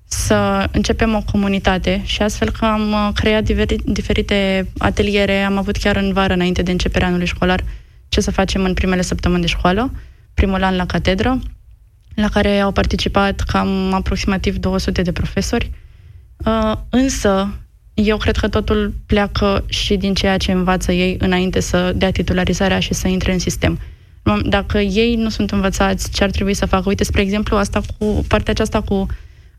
să 0.05 0.67
începem 0.71 1.15
o 1.15 1.23
comunitate 1.31 2.01
și 2.05 2.21
astfel 2.21 2.49
că 2.49 2.65
am 2.65 2.91
uh, 2.91 3.09
creat 3.13 3.43
diferi, 3.43 3.75
diferite 3.85 4.67
ateliere, 4.77 5.41
am 5.41 5.57
avut 5.57 5.77
chiar 5.77 5.95
în 5.95 6.13
vară, 6.13 6.33
înainte 6.33 6.61
de 6.61 6.71
începerea 6.71 7.07
anului 7.07 7.25
școlar, 7.25 7.63
ce 8.09 8.21
să 8.21 8.31
facem 8.31 8.63
în 8.63 8.73
primele 8.73 9.01
săptămâni 9.01 9.41
de 9.41 9.47
școală, 9.47 9.91
primul 10.33 10.63
an 10.63 10.75
la 10.75 10.85
catedră, 10.85 11.39
la 12.15 12.29
care 12.29 12.59
au 12.59 12.71
participat 12.71 13.39
cam 13.39 13.93
aproximativ 13.93 14.57
200 14.57 15.01
de 15.01 15.11
profesori. 15.11 15.71
Uh, 16.45 16.73
însă, 16.89 17.49
eu 17.93 18.17
cred 18.17 18.37
că 18.37 18.47
totul 18.47 18.93
pleacă 19.05 19.63
și 19.67 19.95
din 19.95 20.13
ceea 20.13 20.37
ce 20.37 20.51
învață 20.51 20.91
ei 20.91 21.15
înainte 21.19 21.59
să 21.59 21.93
dea 21.95 22.11
titularizarea 22.11 22.79
și 22.79 22.93
să 22.93 23.07
intre 23.07 23.31
în 23.31 23.39
sistem. 23.39 23.79
Dacă 24.43 24.79
ei 24.79 25.15
nu 25.15 25.29
sunt 25.29 25.51
învățați 25.51 26.11
ce 26.11 26.23
ar 26.23 26.29
trebui 26.29 26.53
să 26.53 26.65
facă, 26.65 26.83
uite, 26.87 27.03
spre 27.03 27.21
exemplu, 27.21 27.57
asta 27.57 27.81
cu 27.97 28.25
partea 28.27 28.53
aceasta 28.53 28.81
cu 28.81 29.05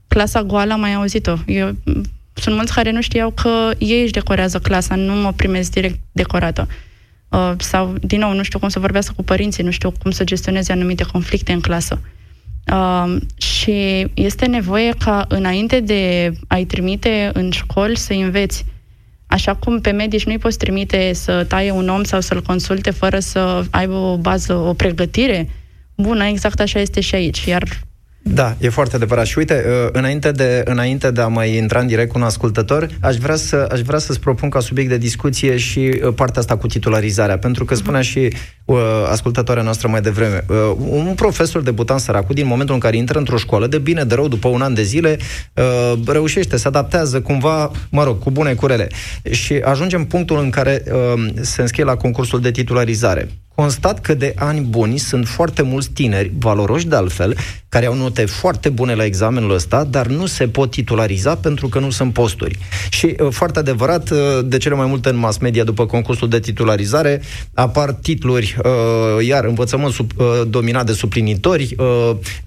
clasa 0.08 0.42
goală, 0.42 0.72
am 0.72 0.80
mai 0.80 0.94
auzit-o. 0.94 1.34
Eu, 1.46 1.76
sunt 2.32 2.54
mulți 2.54 2.74
care 2.74 2.90
nu 2.90 3.00
știau 3.00 3.30
că 3.30 3.70
ei 3.78 4.02
își 4.02 4.12
decorează 4.12 4.58
clasa, 4.58 4.94
nu 4.94 5.14
mă 5.14 5.32
primesc 5.32 5.70
direct 5.70 5.98
decorată. 6.12 6.68
Uh, 7.28 7.52
sau, 7.58 7.94
din 8.00 8.18
nou, 8.18 8.34
nu 8.34 8.42
știu 8.42 8.58
cum 8.58 8.68
să 8.68 8.78
vorbească 8.78 9.12
cu 9.16 9.22
părinții, 9.22 9.64
nu 9.64 9.70
știu 9.70 9.90
cum 10.02 10.10
să 10.10 10.24
gestioneze 10.24 10.72
anumite 10.72 11.04
conflicte 11.04 11.52
în 11.52 11.60
clasă. 11.60 12.00
Uh, 12.02 12.21
și 13.36 14.06
este 14.14 14.46
nevoie 14.46 14.94
ca 14.98 15.24
înainte 15.28 15.80
de 15.80 16.32
a-i 16.46 16.64
trimite 16.64 17.30
în 17.32 17.50
școli 17.50 17.96
să 17.96 18.12
înveți. 18.12 18.64
Așa 19.26 19.54
cum 19.54 19.80
pe 19.80 19.90
medici 19.90 20.24
nu-i 20.24 20.38
poți 20.38 20.58
trimite 20.58 21.12
să 21.12 21.44
taie 21.44 21.70
un 21.70 21.88
om 21.88 22.02
sau 22.02 22.20
să-l 22.20 22.42
consulte 22.42 22.90
fără 22.90 23.18
să 23.18 23.64
aibă 23.70 23.94
o 23.94 24.16
bază, 24.16 24.54
o 24.54 24.72
pregătire 24.72 25.48
bună, 25.96 26.24
exact 26.24 26.60
așa 26.60 26.80
este 26.80 27.00
și 27.00 27.14
aici. 27.14 27.44
Iar 27.44 27.62
da, 28.24 28.56
e 28.58 28.68
foarte 28.68 28.96
adevărat. 28.96 29.26
Și 29.26 29.38
uite, 29.38 29.64
uh, 29.66 29.88
înainte 29.92 30.32
de, 30.32 30.62
înainte 30.64 31.10
de 31.10 31.20
a 31.20 31.26
mai 31.26 31.56
intra 31.56 31.80
în 31.80 31.86
direct 31.86 32.10
cu 32.10 32.18
un 32.18 32.24
ascultător, 32.24 32.88
aș 33.00 33.16
vrea, 33.16 33.36
să, 33.36 33.68
aș 33.72 33.80
vrea 33.80 33.98
să-ți 33.98 34.20
propun 34.20 34.48
ca 34.48 34.60
subiect 34.60 34.88
de 34.88 34.98
discuție 34.98 35.56
și 35.56 35.78
uh, 35.78 36.12
partea 36.14 36.40
asta 36.40 36.56
cu 36.56 36.66
titularizarea, 36.66 37.38
pentru 37.38 37.64
că 37.64 37.74
spunea 37.74 38.00
și 38.00 38.32
uh, 38.64 38.78
ascultătoarea 39.10 39.62
noastră 39.62 39.88
mai 39.88 40.00
devreme. 40.00 40.44
Uh, 40.48 40.56
un 40.88 41.12
profesor 41.14 41.62
debutant 41.62 42.00
săracul, 42.00 42.34
din 42.34 42.46
momentul 42.46 42.74
în 42.74 42.80
care 42.80 42.96
intră 42.96 43.18
într-o 43.18 43.36
școală, 43.36 43.66
de 43.66 43.78
bine, 43.78 44.04
de 44.04 44.14
rău, 44.14 44.28
după 44.28 44.48
un 44.48 44.62
an 44.62 44.74
de 44.74 44.82
zile, 44.82 45.18
uh, 45.54 45.92
reușește, 46.06 46.56
se 46.56 46.68
adaptează 46.68 47.20
cumva, 47.20 47.70
mă 47.90 48.04
rog, 48.04 48.18
cu 48.18 48.30
bune 48.30 48.54
curele. 48.54 48.88
Și 49.30 49.54
ajungem 49.54 50.04
punctul 50.04 50.38
în 50.38 50.50
care 50.50 50.82
uh, 50.86 51.24
se 51.40 51.60
înscrie 51.60 51.84
la 51.84 51.96
concursul 51.96 52.40
de 52.40 52.50
titularizare 52.50 53.28
constat 53.54 54.00
că 54.00 54.14
de 54.14 54.32
ani 54.36 54.60
buni 54.60 54.98
sunt 54.98 55.28
foarte 55.28 55.62
mulți 55.62 55.90
tineri, 55.90 56.32
valoroși 56.38 56.86
de 56.86 56.96
altfel, 56.96 57.36
care 57.72 57.86
au 57.86 57.94
note 57.94 58.24
foarte 58.24 58.68
bune 58.68 58.94
la 58.94 59.04
examenul 59.04 59.50
ăsta, 59.50 59.84
dar 59.84 60.06
nu 60.06 60.26
se 60.26 60.48
pot 60.48 60.70
titulariza 60.70 61.34
pentru 61.34 61.68
că 61.68 61.78
nu 61.78 61.90
sunt 61.90 62.12
posturi. 62.12 62.58
Și 62.90 63.14
uh, 63.18 63.28
foarte 63.30 63.58
adevărat, 63.58 64.10
uh, 64.10 64.18
de 64.44 64.56
cele 64.56 64.74
mai 64.74 64.86
multe 64.86 65.08
în 65.08 65.16
mass 65.16 65.38
media, 65.38 65.64
după 65.64 65.86
concursul 65.86 66.28
de 66.28 66.40
titularizare, 66.40 67.22
apar 67.54 67.92
titluri, 67.92 68.56
uh, 68.64 69.26
iar 69.26 69.44
învățământ 69.44 69.92
sub, 69.92 70.10
dominat 70.48 70.86
de 70.86 70.92
suplinitori, 70.92 71.76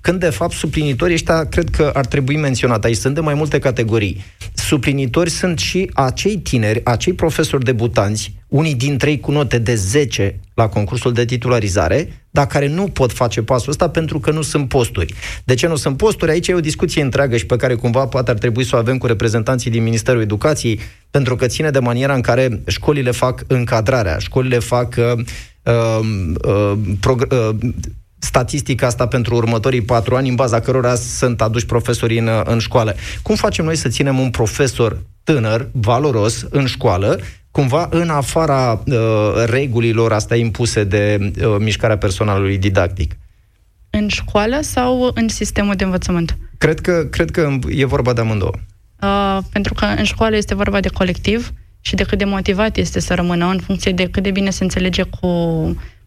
când 0.02 0.20
de 0.20 0.30
fapt 0.30 0.54
suplinitorii 0.54 1.14
ăștia 1.14 1.46
cred 1.46 1.70
că 1.70 1.92
ar 1.94 2.06
trebui 2.06 2.36
menționat. 2.36 2.84
Aici 2.84 2.98
sunt 2.98 3.14
de 3.14 3.20
mai 3.20 3.34
multe 3.34 3.60
categorii. 3.60 4.24
Suplinitori 4.54 5.30
sunt 5.30 5.60
și 5.60 5.90
acei 5.94 6.38
tineri, 6.38 6.82
acei 6.84 7.14
profesori 7.14 7.64
debutanți, 7.64 8.34
unii 8.48 8.76
dintre 8.76 9.10
ei 9.10 9.20
cu 9.20 9.32
note 9.32 9.58
de 9.58 9.76
10 9.76 10.40
la 10.54 10.68
concursul 10.68 11.14
de 11.14 11.26
titularizare, 11.26 12.25
dar 12.36 12.48
care 12.48 12.68
nu 12.68 12.88
pot 12.88 13.12
face 13.12 13.42
pasul 13.42 13.70
ăsta 13.70 13.90
pentru 13.90 14.20
că 14.20 14.32
nu 14.32 14.42
sunt 14.42 14.68
posturi. 14.68 15.14
De 15.44 15.54
ce 15.54 15.68
nu 15.68 15.76
sunt 15.76 15.98
posturi? 15.98 16.32
Aici 16.32 16.48
e 16.48 16.54
o 16.54 16.60
discuție 16.60 17.02
întreagă 17.02 17.38
și 17.38 17.46
pe 17.46 17.56
care 17.56 17.76
cumva 17.76 18.06
poate 18.06 18.32
ar 18.32 18.38
trebui 18.38 18.64
să 18.64 18.76
o 18.76 18.80
avem 18.80 18.98
cu 18.98 19.08
reprezentanții 19.08 19.72
din 19.72 19.84
Ministerul 19.84 20.22
Educației, 20.22 20.80
pentru 21.12 21.36
că 21.36 21.46
ține 21.46 21.70
de 21.70 21.80
maniera 21.80 22.14
în 22.14 22.22
care 22.22 22.62
școlile 22.68 23.12
fac 23.12 23.44
încadrarea, 23.48 24.18
școlile 24.18 24.60
fac 24.60 24.96
uh, 24.98 25.24
uh, 25.64 26.00
uh, 26.44 26.78
uh, 27.32 27.50
statistica 28.20 28.88
asta 28.88 29.08
pentru 29.08 29.36
următorii 29.36 29.82
patru 29.82 30.16
ani, 30.16 30.30
în 30.30 30.36
baza 30.36 30.60
cărora 30.60 30.96
sunt 30.96 31.42
aduși 31.42 31.66
profesorii 31.66 32.20
în, 32.20 32.30
în 32.44 32.60
școală. 32.60 32.96
Cum 33.22 33.36
facem 33.36 33.66
noi 33.66 33.76
să 33.76 33.88
ținem 33.90 34.20
un 34.20 34.30
profesor 34.30 34.98
tânăr, 35.24 35.70
valoros, 35.72 36.46
în 36.50 36.66
școală, 36.66 37.20
cumva 37.56 37.88
în 37.92 38.10
afara 38.10 38.84
uh, 38.86 38.96
regulilor 39.46 40.14
astea 40.14 40.38
impuse 40.38 40.84
de 40.84 41.18
uh, 41.20 41.56
mișcarea 41.60 41.98
personalului 41.98 42.58
didactic? 42.58 43.18
În 43.90 44.08
școală 44.08 44.60
sau 44.62 45.12
în 45.14 45.28
sistemul 45.28 45.76
de 45.76 45.84
învățământ? 45.84 46.38
Cred 46.58 46.80
că, 46.80 47.08
cred 47.12 47.32
că 47.32 47.58
e 47.70 47.86
vorba 47.86 48.14
de 48.14 48.22
amândouă. 48.22 48.52
Uh, 49.02 49.38
pentru 49.52 49.74
că 49.74 49.86
în 49.86 50.04
școală 50.04 50.36
este 50.36 50.56
vorba 50.56 50.80
de 50.80 50.90
colectiv 50.90 51.54
și 51.82 51.96
de 51.96 52.04
cât 52.04 52.18
de 52.18 52.26
motivat 52.26 52.78
este 52.78 53.00
să 53.00 53.14
rămână 53.14 53.46
în 53.46 53.60
funcție 53.60 53.92
de 53.92 54.10
cât 54.10 54.24
de 54.24 54.32
bine 54.32 54.50
se 54.50 54.64
înțelege 54.64 55.04
cu 55.04 55.30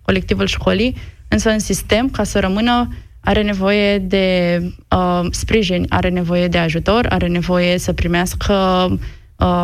colectivul 0.03 0.47
școlii, 0.47 0.97
însă 1.29 1.51
în 1.51 1.59
sistem, 1.59 2.11
ca 2.11 2.25
să 2.25 2.39
rămână, 2.39 2.89
are 3.21 3.43
nevoie 3.43 3.99
de 3.99 4.59
uh, 4.97 5.27
sprijin, 5.31 5.87
are 5.89 6.09
nevoie 6.09 6.49
de 6.49 6.59
ajutor, 6.59 7.07
are 7.09 7.27
nevoie 7.27 7.79
să 7.79 7.93
primească 7.93 8.55
Uh, 8.91 8.99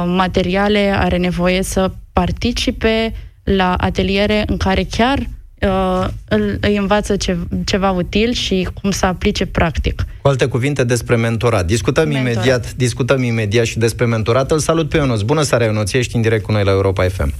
materiale, 0.07 0.95
are 0.97 1.17
nevoie 1.17 1.63
să 1.63 1.91
participe 2.13 3.15
la 3.45 3.75
ateliere 3.75 4.43
în 4.47 4.57
care 4.57 4.87
chiar 4.91 5.19
uh, 5.19 6.07
îl, 6.29 6.59
îi 6.61 6.77
învață 6.77 7.17
ce, 7.17 7.37
ceva 7.65 7.91
util 7.91 8.33
și 8.33 8.69
cum 8.81 8.91
să 8.91 9.07
aplice 9.07 9.47
practic. 9.47 10.05
Cu 10.23 10.29
alte 10.29 10.47
cuvinte 10.47 10.85
despre 10.85 11.17
mentorat. 11.17 11.67
Discutăm 11.67 12.09
mentorat. 12.09 12.33
imediat, 12.33 12.73
discutăm 12.73 13.23
imediat 13.23 13.65
și 13.65 13.79
despre 13.79 14.05
mentorat. 14.05 14.51
Îl 14.51 14.59
salut 14.59 14.89
pe 14.89 14.97
Ionuț. 14.97 15.21
Bună 15.21 15.43
seara, 15.43 15.65
Ionuț. 15.65 15.93
Ești 15.93 16.17
în 16.17 16.23
direct 16.23 16.45
cu 16.45 16.53
noi 16.53 16.65
la 16.65 16.71
Europa 16.71 17.05
FM. 17.05 17.35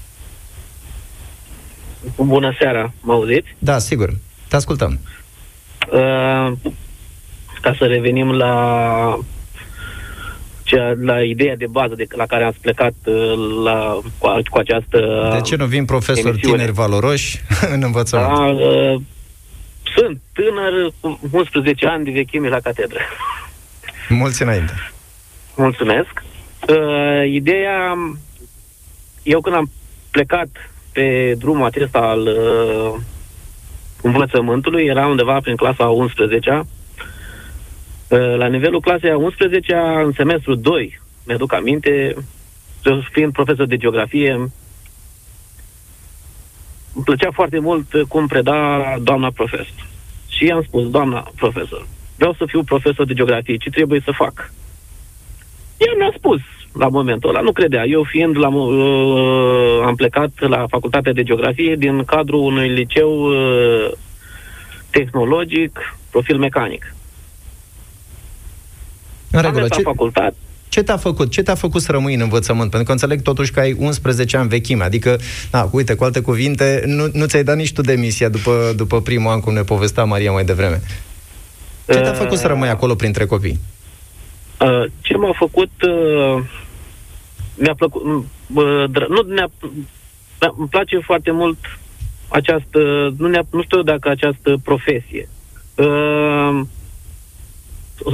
Bună 2.17 2.55
seara. 2.59 2.93
Mă 3.01 3.13
auziți? 3.13 3.57
Da, 3.59 3.79
sigur. 3.79 4.19
Te 4.49 4.57
ascultăm. 4.57 4.99
Uh, 5.93 6.53
ca 7.61 7.75
să 7.79 7.85
revenim 7.85 8.31
la 8.31 9.19
cea, 10.65 10.95
la 11.01 11.23
ideea 11.23 11.57
de 11.57 11.67
bază 11.71 11.95
de 11.95 12.07
la 12.17 12.27
care 12.27 12.45
am 12.45 12.55
plecat 12.61 12.95
uh, 13.05 13.33
la, 13.65 13.99
cu, 14.19 14.29
cu 14.51 14.59
această 14.59 15.29
De 15.33 15.41
ce 15.41 15.57
nu 15.57 15.65
vin 15.65 15.85
profesori 15.85 16.29
emisiune? 16.29 16.57
tineri 16.57 16.73
valoroși 16.73 17.41
în 17.75 17.83
învățământ? 17.83 18.29
Da, 18.29 18.45
uh, 18.45 19.01
sunt 19.97 20.21
tânăr 20.33 20.93
cu 21.01 21.21
11 21.31 21.87
ani 21.87 22.05
de 22.05 22.11
vechime 22.11 22.49
la 22.49 22.61
catedră. 22.61 22.99
Mulți 24.09 24.43
înainte. 24.43 24.73
Mulțumesc. 25.57 26.23
Uh, 26.69 27.31
ideea, 27.31 27.95
eu 29.23 29.41
când 29.41 29.57
am 29.57 29.71
plecat 30.11 30.49
pe 30.93 31.35
drumul 31.39 31.65
acesta 31.65 31.99
al 31.99 32.21
uh, 32.21 33.01
învățământului, 34.03 34.85
era 34.85 35.07
undeva 35.07 35.39
prin 35.41 35.57
clasa 35.57 35.95
11-a, 36.09 36.67
la 38.09 38.47
nivelul 38.47 38.81
clasei 38.81 39.11
a 39.11 39.17
11 39.17 39.75
în 40.05 40.13
semestrul 40.13 40.61
2, 40.61 41.01
mi-aduc 41.27 41.53
aminte, 41.53 42.15
fiind 43.11 43.33
profesor 43.33 43.67
de 43.67 43.77
geografie, 43.77 44.33
îmi 46.95 47.05
plăcea 47.05 47.31
foarte 47.31 47.59
mult 47.59 47.87
cum 48.09 48.27
preda 48.27 48.81
doamna 49.03 49.31
profesor. 49.31 49.87
Și 50.29 50.45
i-am 50.45 50.63
spus, 50.63 50.91
doamna 50.91 51.31
profesor, 51.37 51.87
vreau 52.17 52.35
să 52.39 52.45
fiu 52.47 52.63
profesor 52.63 53.07
de 53.07 53.15
geografie, 53.15 53.57
ce 53.57 53.71
trebuie 53.71 54.01
să 54.05 54.13
fac? 54.13 54.53
Ea 55.77 55.93
mi-a 55.99 56.13
spus 56.17 56.41
la 56.73 56.89
momentul 56.89 57.29
ăla, 57.29 57.41
nu 57.41 57.53
credea. 57.53 57.85
Eu 57.85 58.03
fiind 58.03 58.39
la, 58.39 58.49
uh, 58.49 59.83
am 59.85 59.95
plecat 59.95 60.31
la 60.39 60.67
facultatea 60.69 61.13
de 61.13 61.23
geografie 61.23 61.77
din 61.77 62.05
cadrul 62.05 62.41
unui 62.41 62.69
liceu 62.69 63.11
uh, 63.11 63.91
tehnologic, 64.91 65.97
profil 66.11 66.39
mecanic. 66.39 66.95
În 69.35 69.43
regulă. 69.43 69.69
Ce, 69.69 69.81
facultate. 69.81 70.35
Ce 70.69 70.83
te-a 70.83 70.97
făcut? 70.97 71.31
Ce 71.31 71.43
te-a 71.43 71.55
făcut 71.55 71.83
să 71.83 71.93
rămâi 71.93 72.15
în 72.15 72.21
învățământ? 72.21 72.71
Pentru 72.71 72.87
că 72.87 72.93
înțeleg 72.93 73.23
totuși 73.23 73.53
că 73.53 73.61
ai 73.61 73.77
11 73.79 74.37
ani 74.37 74.49
vechime. 74.49 74.85
Adică, 74.85 75.19
na, 75.53 75.69
uite, 75.73 75.95
cu 75.95 76.05
alte 76.05 76.21
cuvinte, 76.21 76.83
nu, 76.87 77.09
nu 77.13 77.27
ți-ai 77.27 77.45
dat 77.45 77.57
nici 77.57 77.73
tu 77.73 77.81
demisia 77.81 78.29
după, 78.29 78.73
după 78.77 79.01
primul 79.01 79.31
an, 79.31 79.41
cum 79.41 79.53
ne 79.53 79.63
povestea 79.63 80.05
Maria 80.05 80.33
mai 80.33 80.45
devreme. 80.45 80.81
Ce 81.87 82.01
te-a 82.01 82.13
făcut 82.13 82.39
să 82.39 82.47
rămâi 82.47 82.69
acolo 82.69 82.95
printre 82.95 83.27
copii? 83.27 83.61
Uh, 84.61 84.85
ce 85.01 85.17
m-a 85.17 85.33
făcut... 85.39 85.71
Uh, 85.83 86.43
mi-a 87.55 87.75
plăcut... 87.75 88.03
Uh, 88.05 88.85
dr- 88.89 89.09
nu 89.09 89.35
ne-a... 89.35 89.51
Îmi 90.59 90.69
place 90.69 90.99
foarte 90.99 91.31
mult 91.31 91.59
această... 92.29 92.79
Nu, 93.19 93.29
ne 93.29 93.41
nu 93.51 93.63
știu 93.63 93.83
dacă 93.83 94.09
această 94.09 94.57
profesie. 94.65 95.29
Uh, 95.75 96.61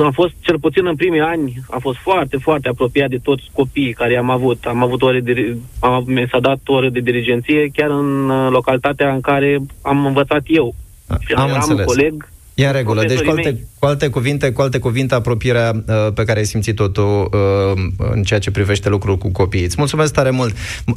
am 0.05 0.13
fost, 0.13 0.33
cel 0.41 0.59
puțin 0.59 0.87
în 0.87 0.97
primii 0.97 1.21
ani, 1.21 1.63
am 1.71 1.79
fost 1.79 1.99
foarte, 1.99 2.37
foarte 2.37 2.69
apropiat 2.69 3.11
de 3.11 3.19
toți 3.23 3.51
copiii 3.53 3.93
care 3.93 4.17
am 4.17 4.31
avut. 4.31 4.65
Am 4.65 4.83
avut 4.83 5.03
ore 5.03 5.21
de, 5.21 5.57
am, 5.81 6.05
mi 6.07 6.29
s-a 6.31 6.41
dat 6.41 6.59
ore 6.67 6.89
de 6.89 7.01
dirigenție 7.01 7.71
chiar 7.73 7.91
în 7.91 8.31
uh, 8.31 8.49
localitatea 8.51 9.13
în 9.13 9.21
care 9.21 9.59
am 9.83 10.07
învățat 10.07 10.43
eu. 10.47 10.75
Am 11.09 11.19
eram 11.29 11.51
înțeles. 11.55 11.87
coleg 11.87 12.29
E 12.55 12.67
în 12.67 12.73
regulă. 12.73 13.05
Deci, 13.05 13.21
cu 13.21 13.31
alte, 13.31 13.67
cu 13.79 13.87
alte 13.87 14.09
cuvinte, 14.09 14.53
cu 14.53 14.61
alte 14.61 14.79
cuvinte, 14.79 15.15
apropierea 15.15 15.85
uh, 15.87 16.13
pe 16.15 16.25
care 16.25 16.39
ai 16.39 16.45
simțit-o 16.45 16.89
tu 16.89 17.03
uh, 17.03 17.29
în 18.13 18.23
ceea 18.23 18.41
ce 18.41 18.51
privește 18.51 18.89
lucrul 18.89 19.19
cu 19.19 19.29
copiii. 19.29 19.65
Îți 19.65 19.75
mulțumesc 19.79 20.13
tare 20.13 20.31
mult. 20.31 20.55
Uh, 20.87 20.97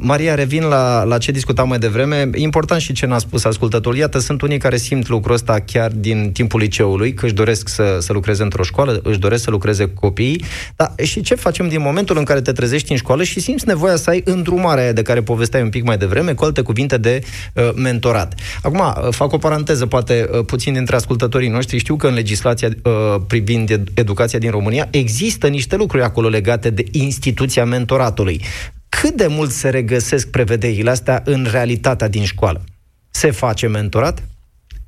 Maria, 0.00 0.34
revin 0.34 0.64
la, 0.64 1.02
la 1.02 1.18
ce 1.18 1.32
discutam 1.32 1.68
mai 1.68 1.78
devreme. 1.78 2.30
Important 2.34 2.80
și 2.80 2.92
ce 2.92 3.06
n-a 3.06 3.18
spus 3.18 3.44
ascultătorul. 3.44 3.98
Iată, 3.98 4.18
sunt 4.18 4.42
unii 4.42 4.58
care 4.58 4.76
simt 4.76 5.08
lucrul 5.08 5.34
ăsta 5.34 5.58
chiar 5.66 5.90
din 5.90 6.30
timpul 6.32 6.60
liceului, 6.60 7.14
că 7.14 7.24
își 7.24 7.34
doresc 7.34 7.68
să, 7.68 7.96
să 8.00 8.12
lucreze 8.12 8.42
într-o 8.42 8.62
școală, 8.62 9.00
își 9.02 9.18
doresc 9.18 9.42
să 9.42 9.50
lucreze 9.50 9.84
cu 9.84 10.00
copiii. 10.00 10.44
Dar 10.76 10.92
și 11.02 11.20
ce 11.20 11.34
facem 11.34 11.68
din 11.68 11.80
momentul 11.80 12.18
în 12.18 12.24
care 12.24 12.40
te 12.40 12.52
trezești 12.52 12.90
în 12.90 12.96
școală 12.96 13.22
și 13.22 13.40
simți 13.40 13.66
nevoia 13.66 13.96
să 13.96 14.10
ai 14.10 14.22
îndrumarea 14.24 14.92
de 14.92 15.02
care 15.02 15.22
povesteai 15.22 15.62
un 15.62 15.68
pic 15.68 15.84
mai 15.84 15.96
devreme, 15.96 16.32
cu 16.34 16.44
alte 16.44 16.60
cuvinte 16.60 16.96
de 16.96 17.22
uh, 17.54 17.70
mentorat. 17.74 18.34
Acum, 18.62 18.78
uh, 18.78 19.08
fac 19.10 19.32
o 19.32 19.38
paranteză, 19.38 19.86
poate 19.86 20.28
uh, 20.32 20.44
puțin 20.44 20.72
dintre 20.72 20.93
ascultătorii 20.94 21.48
noștri 21.48 21.78
știu 21.78 21.96
că 21.96 22.06
în 22.06 22.14
legislația 22.14 22.68
uh, 22.82 22.92
privind 23.26 23.70
ed- 23.70 23.94
educația 23.94 24.38
din 24.38 24.50
România 24.50 24.88
există 24.90 25.48
niște 25.48 25.76
lucruri 25.76 26.02
acolo 26.02 26.28
legate 26.28 26.70
de 26.70 26.84
instituția 26.90 27.64
mentoratului. 27.64 28.40
Cât 28.88 29.16
de 29.16 29.26
mult 29.26 29.50
se 29.50 29.68
regăsesc 29.68 30.30
prevederile 30.30 30.90
astea 30.90 31.22
în 31.24 31.46
realitatea 31.50 32.08
din 32.08 32.24
școală? 32.24 32.64
Se 33.10 33.30
face 33.30 33.66
mentorat? 33.66 34.22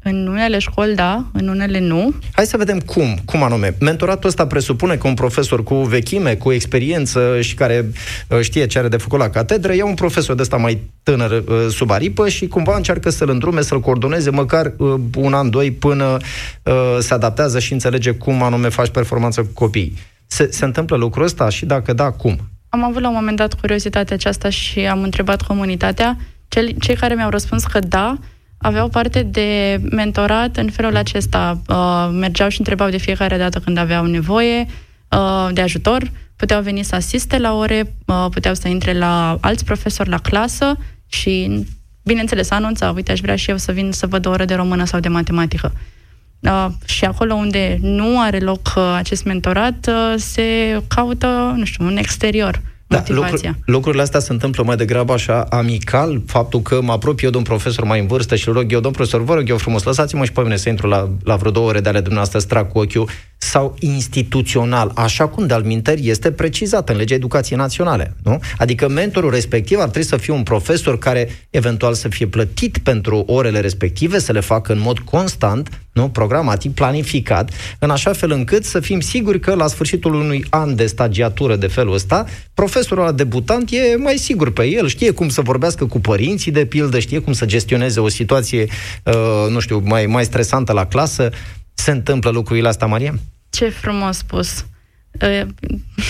În 0.08 0.26
unele 0.26 0.58
școli, 0.58 0.94
da, 0.94 1.24
în 1.32 1.48
unele 1.48 1.78
nu. 1.78 2.14
Hai 2.32 2.46
să 2.46 2.56
vedem 2.56 2.80
cum, 2.80 3.18
cum 3.24 3.42
anume. 3.42 3.74
Mentoratul 3.80 4.28
ăsta 4.28 4.46
presupune 4.46 4.96
că 4.96 5.08
un 5.08 5.14
profesor 5.14 5.62
cu 5.62 5.74
vechime, 5.74 6.34
cu 6.34 6.52
experiență 6.52 7.40
și 7.40 7.54
care 7.54 7.90
uh, 8.28 8.40
știe 8.40 8.66
ce 8.66 8.78
are 8.78 8.88
de 8.88 8.96
făcut 8.96 9.18
la 9.18 9.30
catedră, 9.30 9.74
ia 9.74 9.84
un 9.84 9.94
profesor 9.94 10.34
de 10.34 10.42
ăsta 10.42 10.56
mai 10.56 10.80
tânăr 11.02 11.30
uh, 11.30 11.66
sub 11.70 11.90
aripă 11.90 12.28
și 12.28 12.48
cumva 12.48 12.76
încearcă 12.76 13.10
să-l 13.10 13.30
îndrume, 13.30 13.60
să-l 13.60 13.80
coordoneze 13.80 14.30
măcar 14.30 14.72
uh, 14.76 14.94
un 15.16 15.34
an, 15.34 15.50
doi, 15.50 15.70
până 15.70 16.16
se 16.98 17.14
adaptează 17.14 17.58
și 17.58 17.72
înțelege 17.72 18.10
cum 18.10 18.42
anume 18.42 18.68
faci 18.68 18.88
performanță 18.88 19.42
cu 19.42 19.50
copiii. 19.52 19.96
Se, 20.26 20.48
se 20.50 20.64
întâmplă 20.64 20.96
lucrul 20.96 21.24
ăsta 21.24 21.48
și 21.48 21.66
dacă 21.66 21.92
da, 21.92 22.10
cum? 22.10 22.38
Am 22.68 22.84
avut 22.84 23.02
la 23.02 23.08
un 23.08 23.14
moment 23.14 23.36
dat 23.36 23.54
curiozitatea 23.54 24.14
aceasta 24.14 24.50
și 24.50 24.80
am 24.80 25.02
întrebat 25.02 25.42
comunitatea. 25.42 26.16
Cei 26.80 26.94
care 26.94 27.14
mi-au 27.14 27.30
răspuns 27.30 27.64
că 27.64 27.78
da, 27.78 28.18
aveau 28.66 28.88
parte 28.88 29.22
de 29.22 29.80
mentorat 29.90 30.56
în 30.56 30.70
felul 30.70 30.96
acesta. 30.96 31.60
Uh, 31.68 32.08
mergeau 32.12 32.48
și 32.48 32.58
întrebau 32.58 32.88
de 32.88 32.96
fiecare 32.96 33.36
dată 33.36 33.58
când 33.58 33.78
aveau 33.78 34.04
nevoie 34.04 34.66
uh, 35.10 35.48
de 35.52 35.60
ajutor, 35.60 36.10
puteau 36.36 36.62
veni 36.62 36.82
să 36.82 36.94
asiste 36.94 37.38
la 37.38 37.54
ore, 37.54 37.94
uh, 38.06 38.26
puteau 38.30 38.54
să 38.54 38.68
intre 38.68 38.98
la 38.98 39.38
alți 39.40 39.64
profesori 39.64 40.08
la 40.08 40.18
clasă 40.18 40.78
și, 41.06 41.64
bineînțeles, 42.04 42.50
anunța, 42.50 42.90
uite, 42.90 43.12
aș 43.12 43.20
vrea 43.20 43.36
și 43.36 43.50
eu 43.50 43.56
să 43.56 43.72
vin 43.72 43.92
să 43.92 44.06
văd 44.06 44.26
o 44.26 44.30
oră 44.30 44.44
de 44.44 44.54
română 44.54 44.84
sau 44.84 45.00
de 45.00 45.08
matematică. 45.08 45.72
Uh, 46.40 46.66
și 46.84 47.04
acolo 47.04 47.34
unde 47.34 47.78
nu 47.80 48.20
are 48.20 48.38
loc 48.38 48.72
uh, 48.76 48.94
acest 48.96 49.24
mentorat, 49.24 49.88
uh, 49.88 50.14
se 50.16 50.80
caută, 50.88 51.54
nu 51.56 51.64
știu, 51.64 51.84
un 51.84 51.96
exterior 51.96 52.60
da, 52.86 53.02
lucru, 53.06 53.38
lucrurile 53.64 54.02
astea 54.02 54.20
se 54.20 54.32
întâmplă 54.32 54.62
mai 54.62 54.76
degrabă 54.76 55.12
așa 55.12 55.46
amical, 55.50 56.22
faptul 56.26 56.60
că 56.60 56.80
mă 56.82 56.92
apropie 56.92 57.24
eu 57.24 57.30
de 57.30 57.36
un 57.36 57.42
profesor 57.42 57.84
mai 57.84 58.00
în 58.00 58.06
vârstă 58.06 58.36
și 58.36 58.48
îl 58.48 58.54
rog 58.54 58.72
eu, 58.72 58.80
domn 58.80 58.94
profesor, 58.94 59.22
vă 59.22 59.34
rog 59.34 59.48
eu 59.48 59.56
frumos, 59.56 59.82
lăsați-mă 59.82 60.24
și 60.24 60.32
pe 60.32 60.40
mine 60.40 60.56
să 60.56 60.68
intru 60.68 60.86
la, 60.86 61.08
la 61.24 61.36
vreo 61.36 61.50
două 61.50 61.68
ore 61.68 61.80
de 61.80 61.88
ale 61.88 61.98
dumneavoastră, 61.98 62.38
strac 62.38 62.72
cu 62.72 62.78
ochiul, 62.78 63.08
sau 63.46 63.74
instituțional, 63.78 64.92
așa 64.94 65.28
cum 65.28 65.46
de-al 65.46 65.62
minteri 65.62 66.08
este 66.08 66.30
precizat 66.30 66.88
în 66.88 66.96
legea 66.96 67.14
educației 67.14 67.58
naționale. 67.58 68.16
Nu? 68.22 68.40
Adică 68.58 68.88
mentorul 68.88 69.30
respectiv 69.30 69.78
ar 69.78 69.88
trebui 69.88 70.08
să 70.08 70.16
fie 70.16 70.32
un 70.32 70.42
profesor 70.42 70.98
care 70.98 71.46
eventual 71.50 71.94
să 71.94 72.08
fie 72.08 72.26
plătit 72.26 72.78
pentru 72.78 73.24
orele 73.26 73.60
respective, 73.60 74.18
să 74.18 74.32
le 74.32 74.40
facă 74.40 74.72
în 74.72 74.80
mod 74.80 74.98
constant, 74.98 75.80
nu? 75.92 76.08
programatic, 76.08 76.74
planificat, 76.74 77.50
în 77.78 77.90
așa 77.90 78.12
fel 78.12 78.30
încât 78.30 78.64
să 78.64 78.80
fim 78.80 79.00
siguri 79.00 79.40
că 79.40 79.54
la 79.54 79.66
sfârșitul 79.66 80.14
unui 80.14 80.44
an 80.50 80.74
de 80.74 80.86
stagiatură 80.86 81.56
de 81.56 81.66
felul 81.66 81.94
ăsta, 81.94 82.24
profesorul 82.54 83.02
ăla 83.02 83.12
debutant 83.12 83.70
e 83.70 83.96
mai 83.96 84.16
sigur 84.16 84.52
pe 84.52 84.64
el, 84.64 84.88
știe 84.88 85.10
cum 85.10 85.28
să 85.28 85.40
vorbească 85.40 85.86
cu 85.86 86.00
părinții, 86.00 86.52
de 86.52 86.64
pildă, 86.64 86.98
știe 86.98 87.18
cum 87.18 87.32
să 87.32 87.46
gestioneze 87.46 88.00
o 88.00 88.08
situație, 88.08 88.66
uh, 89.04 89.50
nu 89.50 89.60
știu, 89.60 89.82
mai, 89.84 90.06
mai 90.06 90.24
stresantă 90.24 90.72
la 90.72 90.86
clasă. 90.86 91.30
Se 91.74 91.90
întâmplă 91.90 92.30
lucrurile 92.30 92.68
astea, 92.68 92.86
Maria? 92.86 93.14
Ce 93.56 93.68
frumos 93.68 94.16
spus. 94.16 94.66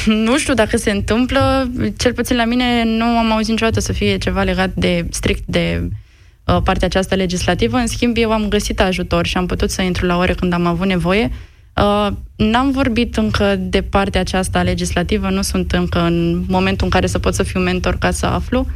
Nu 0.06 0.38
știu 0.38 0.54
dacă 0.54 0.76
se 0.76 0.90
întâmplă, 0.90 1.70
cel 1.96 2.12
puțin 2.12 2.36
la 2.36 2.44
mine 2.44 2.84
nu 2.84 3.04
am 3.04 3.32
auzit 3.32 3.50
niciodată 3.50 3.80
să 3.80 3.92
fie 3.92 4.16
ceva 4.16 4.42
legat 4.42 4.74
de 4.74 5.06
strict 5.10 5.42
de 5.46 5.88
partea 6.44 6.86
aceasta 6.86 7.14
legislativă. 7.14 7.76
În 7.76 7.86
schimb, 7.86 8.16
eu 8.16 8.32
am 8.32 8.48
găsit 8.48 8.80
ajutor 8.80 9.26
și 9.26 9.36
am 9.36 9.46
putut 9.46 9.70
să 9.70 9.82
intru 9.82 10.06
la 10.06 10.16
ore 10.16 10.34
când 10.34 10.52
am 10.52 10.66
avut 10.66 10.86
nevoie. 10.86 11.30
N-am 12.36 12.70
vorbit 12.70 13.16
încă 13.16 13.56
de 13.56 13.82
partea 13.82 14.20
aceasta 14.20 14.62
legislativă, 14.62 15.28
nu 15.28 15.42
sunt 15.42 15.72
încă 15.72 16.00
în 16.00 16.44
momentul 16.48 16.84
în 16.86 16.90
care 16.90 17.06
să 17.06 17.18
pot 17.18 17.34
să 17.34 17.42
fiu 17.42 17.60
mentor 17.60 17.98
ca 17.98 18.10
să 18.10 18.26
aflu, 18.26 18.66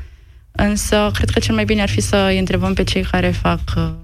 însă 0.53 1.11
cred 1.15 1.31
că 1.31 1.39
cel 1.39 1.55
mai 1.55 1.65
bine 1.65 1.83
ar 1.83 1.89
fi 1.89 2.01
să 2.01 2.27
îi 2.29 2.39
întrebăm 2.39 2.75
pe 2.75 2.85
cei 2.85 3.03
care 3.03 3.29
fac 3.29 3.61
fac 3.75 3.95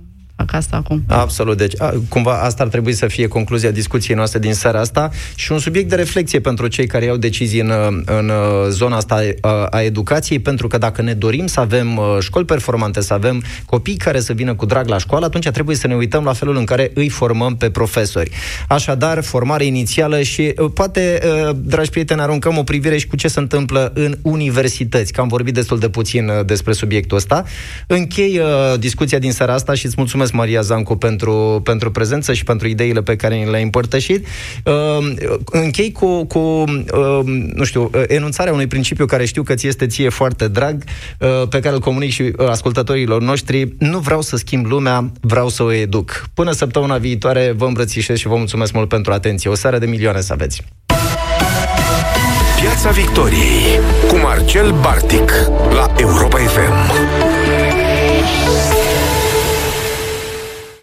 asta 0.52 0.76
acum. 0.76 1.02
Absolut. 1.08 1.56
Deci, 1.56 1.80
a, 1.80 1.94
cumva, 2.08 2.42
asta 2.42 2.62
ar 2.62 2.68
trebui 2.68 2.92
să 2.92 3.06
fie 3.06 3.28
concluzia 3.28 3.70
discuției 3.70 4.16
noastre 4.16 4.38
din 4.38 4.54
seara 4.54 4.80
asta 4.80 5.10
și 5.34 5.52
un 5.52 5.58
subiect 5.58 5.88
de 5.88 5.94
reflexie 5.94 6.40
pentru 6.40 6.66
cei 6.66 6.86
care 6.86 7.04
iau 7.04 7.16
decizii 7.16 7.60
în, 7.60 7.72
în 8.04 8.30
zona 8.68 8.96
asta 8.96 9.22
a, 9.40 9.66
a 9.70 9.82
educației, 9.82 10.38
pentru 10.38 10.66
că 10.66 10.78
dacă 10.78 11.02
ne 11.02 11.12
dorim 11.12 11.46
să 11.46 11.60
avem 11.60 12.00
școli 12.20 12.44
performante, 12.44 13.00
să 13.00 13.12
avem 13.12 13.42
copii 13.66 13.96
care 13.96 14.20
să 14.20 14.32
vină 14.32 14.54
cu 14.54 14.66
drag 14.66 14.88
la 14.88 14.98
școală, 14.98 15.24
atunci 15.24 15.48
trebuie 15.48 15.76
să 15.76 15.86
ne 15.86 15.94
uităm 15.94 16.24
la 16.24 16.32
felul 16.32 16.56
în 16.56 16.64
care 16.64 16.90
îi 16.94 17.08
formăm 17.08 17.56
pe 17.56 17.70
profesori. 17.70 18.30
Așadar, 18.68 19.22
formare 19.22 19.64
inițială 19.64 20.22
și 20.22 20.54
poate, 20.74 21.20
dragi 21.56 21.90
prieteni, 21.90 22.20
aruncăm 22.20 22.58
o 22.58 22.62
privire 22.62 22.98
și 22.98 23.06
cu 23.06 23.16
ce 23.16 23.28
se 23.28 23.40
întâmplă 23.40 23.90
în 23.94 24.18
universități, 24.22 25.12
că 25.12 25.20
am 25.20 25.28
vorbit 25.28 25.54
destul 25.54 25.78
de 25.78 25.88
puțin 25.88 26.30
despre 26.46 26.72
subiectul 26.72 27.16
ăsta. 27.16 27.44
Închei 27.86 28.40
discuția 28.78 29.18
din 29.18 29.32
seara 29.32 29.52
asta 29.52 29.74
și 29.74 29.86
îți 29.86 29.94
mulțumesc 29.96 30.16
mulțumesc, 30.16 30.32
Maria 30.36 30.60
Zancu, 30.60 30.96
pentru, 30.96 31.60
pentru 31.64 31.90
prezență 31.90 32.32
și 32.32 32.44
pentru 32.44 32.68
ideile 32.68 33.02
pe 33.02 33.16
care 33.16 33.46
le-ai 33.50 33.62
împărtășit. 33.62 34.26
Uh, 34.64 35.14
închei 35.44 35.92
cu, 35.92 36.24
cu 36.24 36.38
uh, 36.38 37.20
nu 37.54 37.64
știu, 37.64 37.90
enunțarea 38.06 38.52
unui 38.52 38.66
principiu 38.66 39.06
care 39.06 39.24
știu 39.24 39.42
că 39.42 39.54
ți 39.54 39.66
este 39.66 39.86
ție 39.86 40.08
foarte 40.08 40.48
drag, 40.48 40.82
uh, 41.18 41.48
pe 41.48 41.60
care 41.60 41.74
îl 41.74 41.80
comunic 41.80 42.10
și 42.10 42.22
uh, 42.22 42.48
ascultătorilor 42.48 43.22
noștri. 43.22 43.74
Nu 43.78 43.98
vreau 43.98 44.22
să 44.22 44.36
schimb 44.36 44.66
lumea, 44.66 45.12
vreau 45.20 45.48
să 45.48 45.62
o 45.62 45.72
educ. 45.72 46.26
Până 46.34 46.52
săptămâna 46.52 46.96
viitoare 46.96 47.54
vă 47.56 47.64
îmbrățișez 47.64 48.16
și 48.16 48.26
vă 48.26 48.36
mulțumesc 48.36 48.72
mult 48.72 48.88
pentru 48.88 49.12
atenție. 49.12 49.50
O 49.50 49.54
seară 49.54 49.78
de 49.78 49.86
milioane 49.86 50.20
să 50.20 50.32
aveți! 50.32 50.62
Piața 52.60 52.90
Victoriei 52.90 53.80
cu 54.08 54.16
Marcel 54.16 54.72
Bartic 54.80 55.32
la 55.70 55.92
Europa 55.96 56.36
FM. 56.38 57.05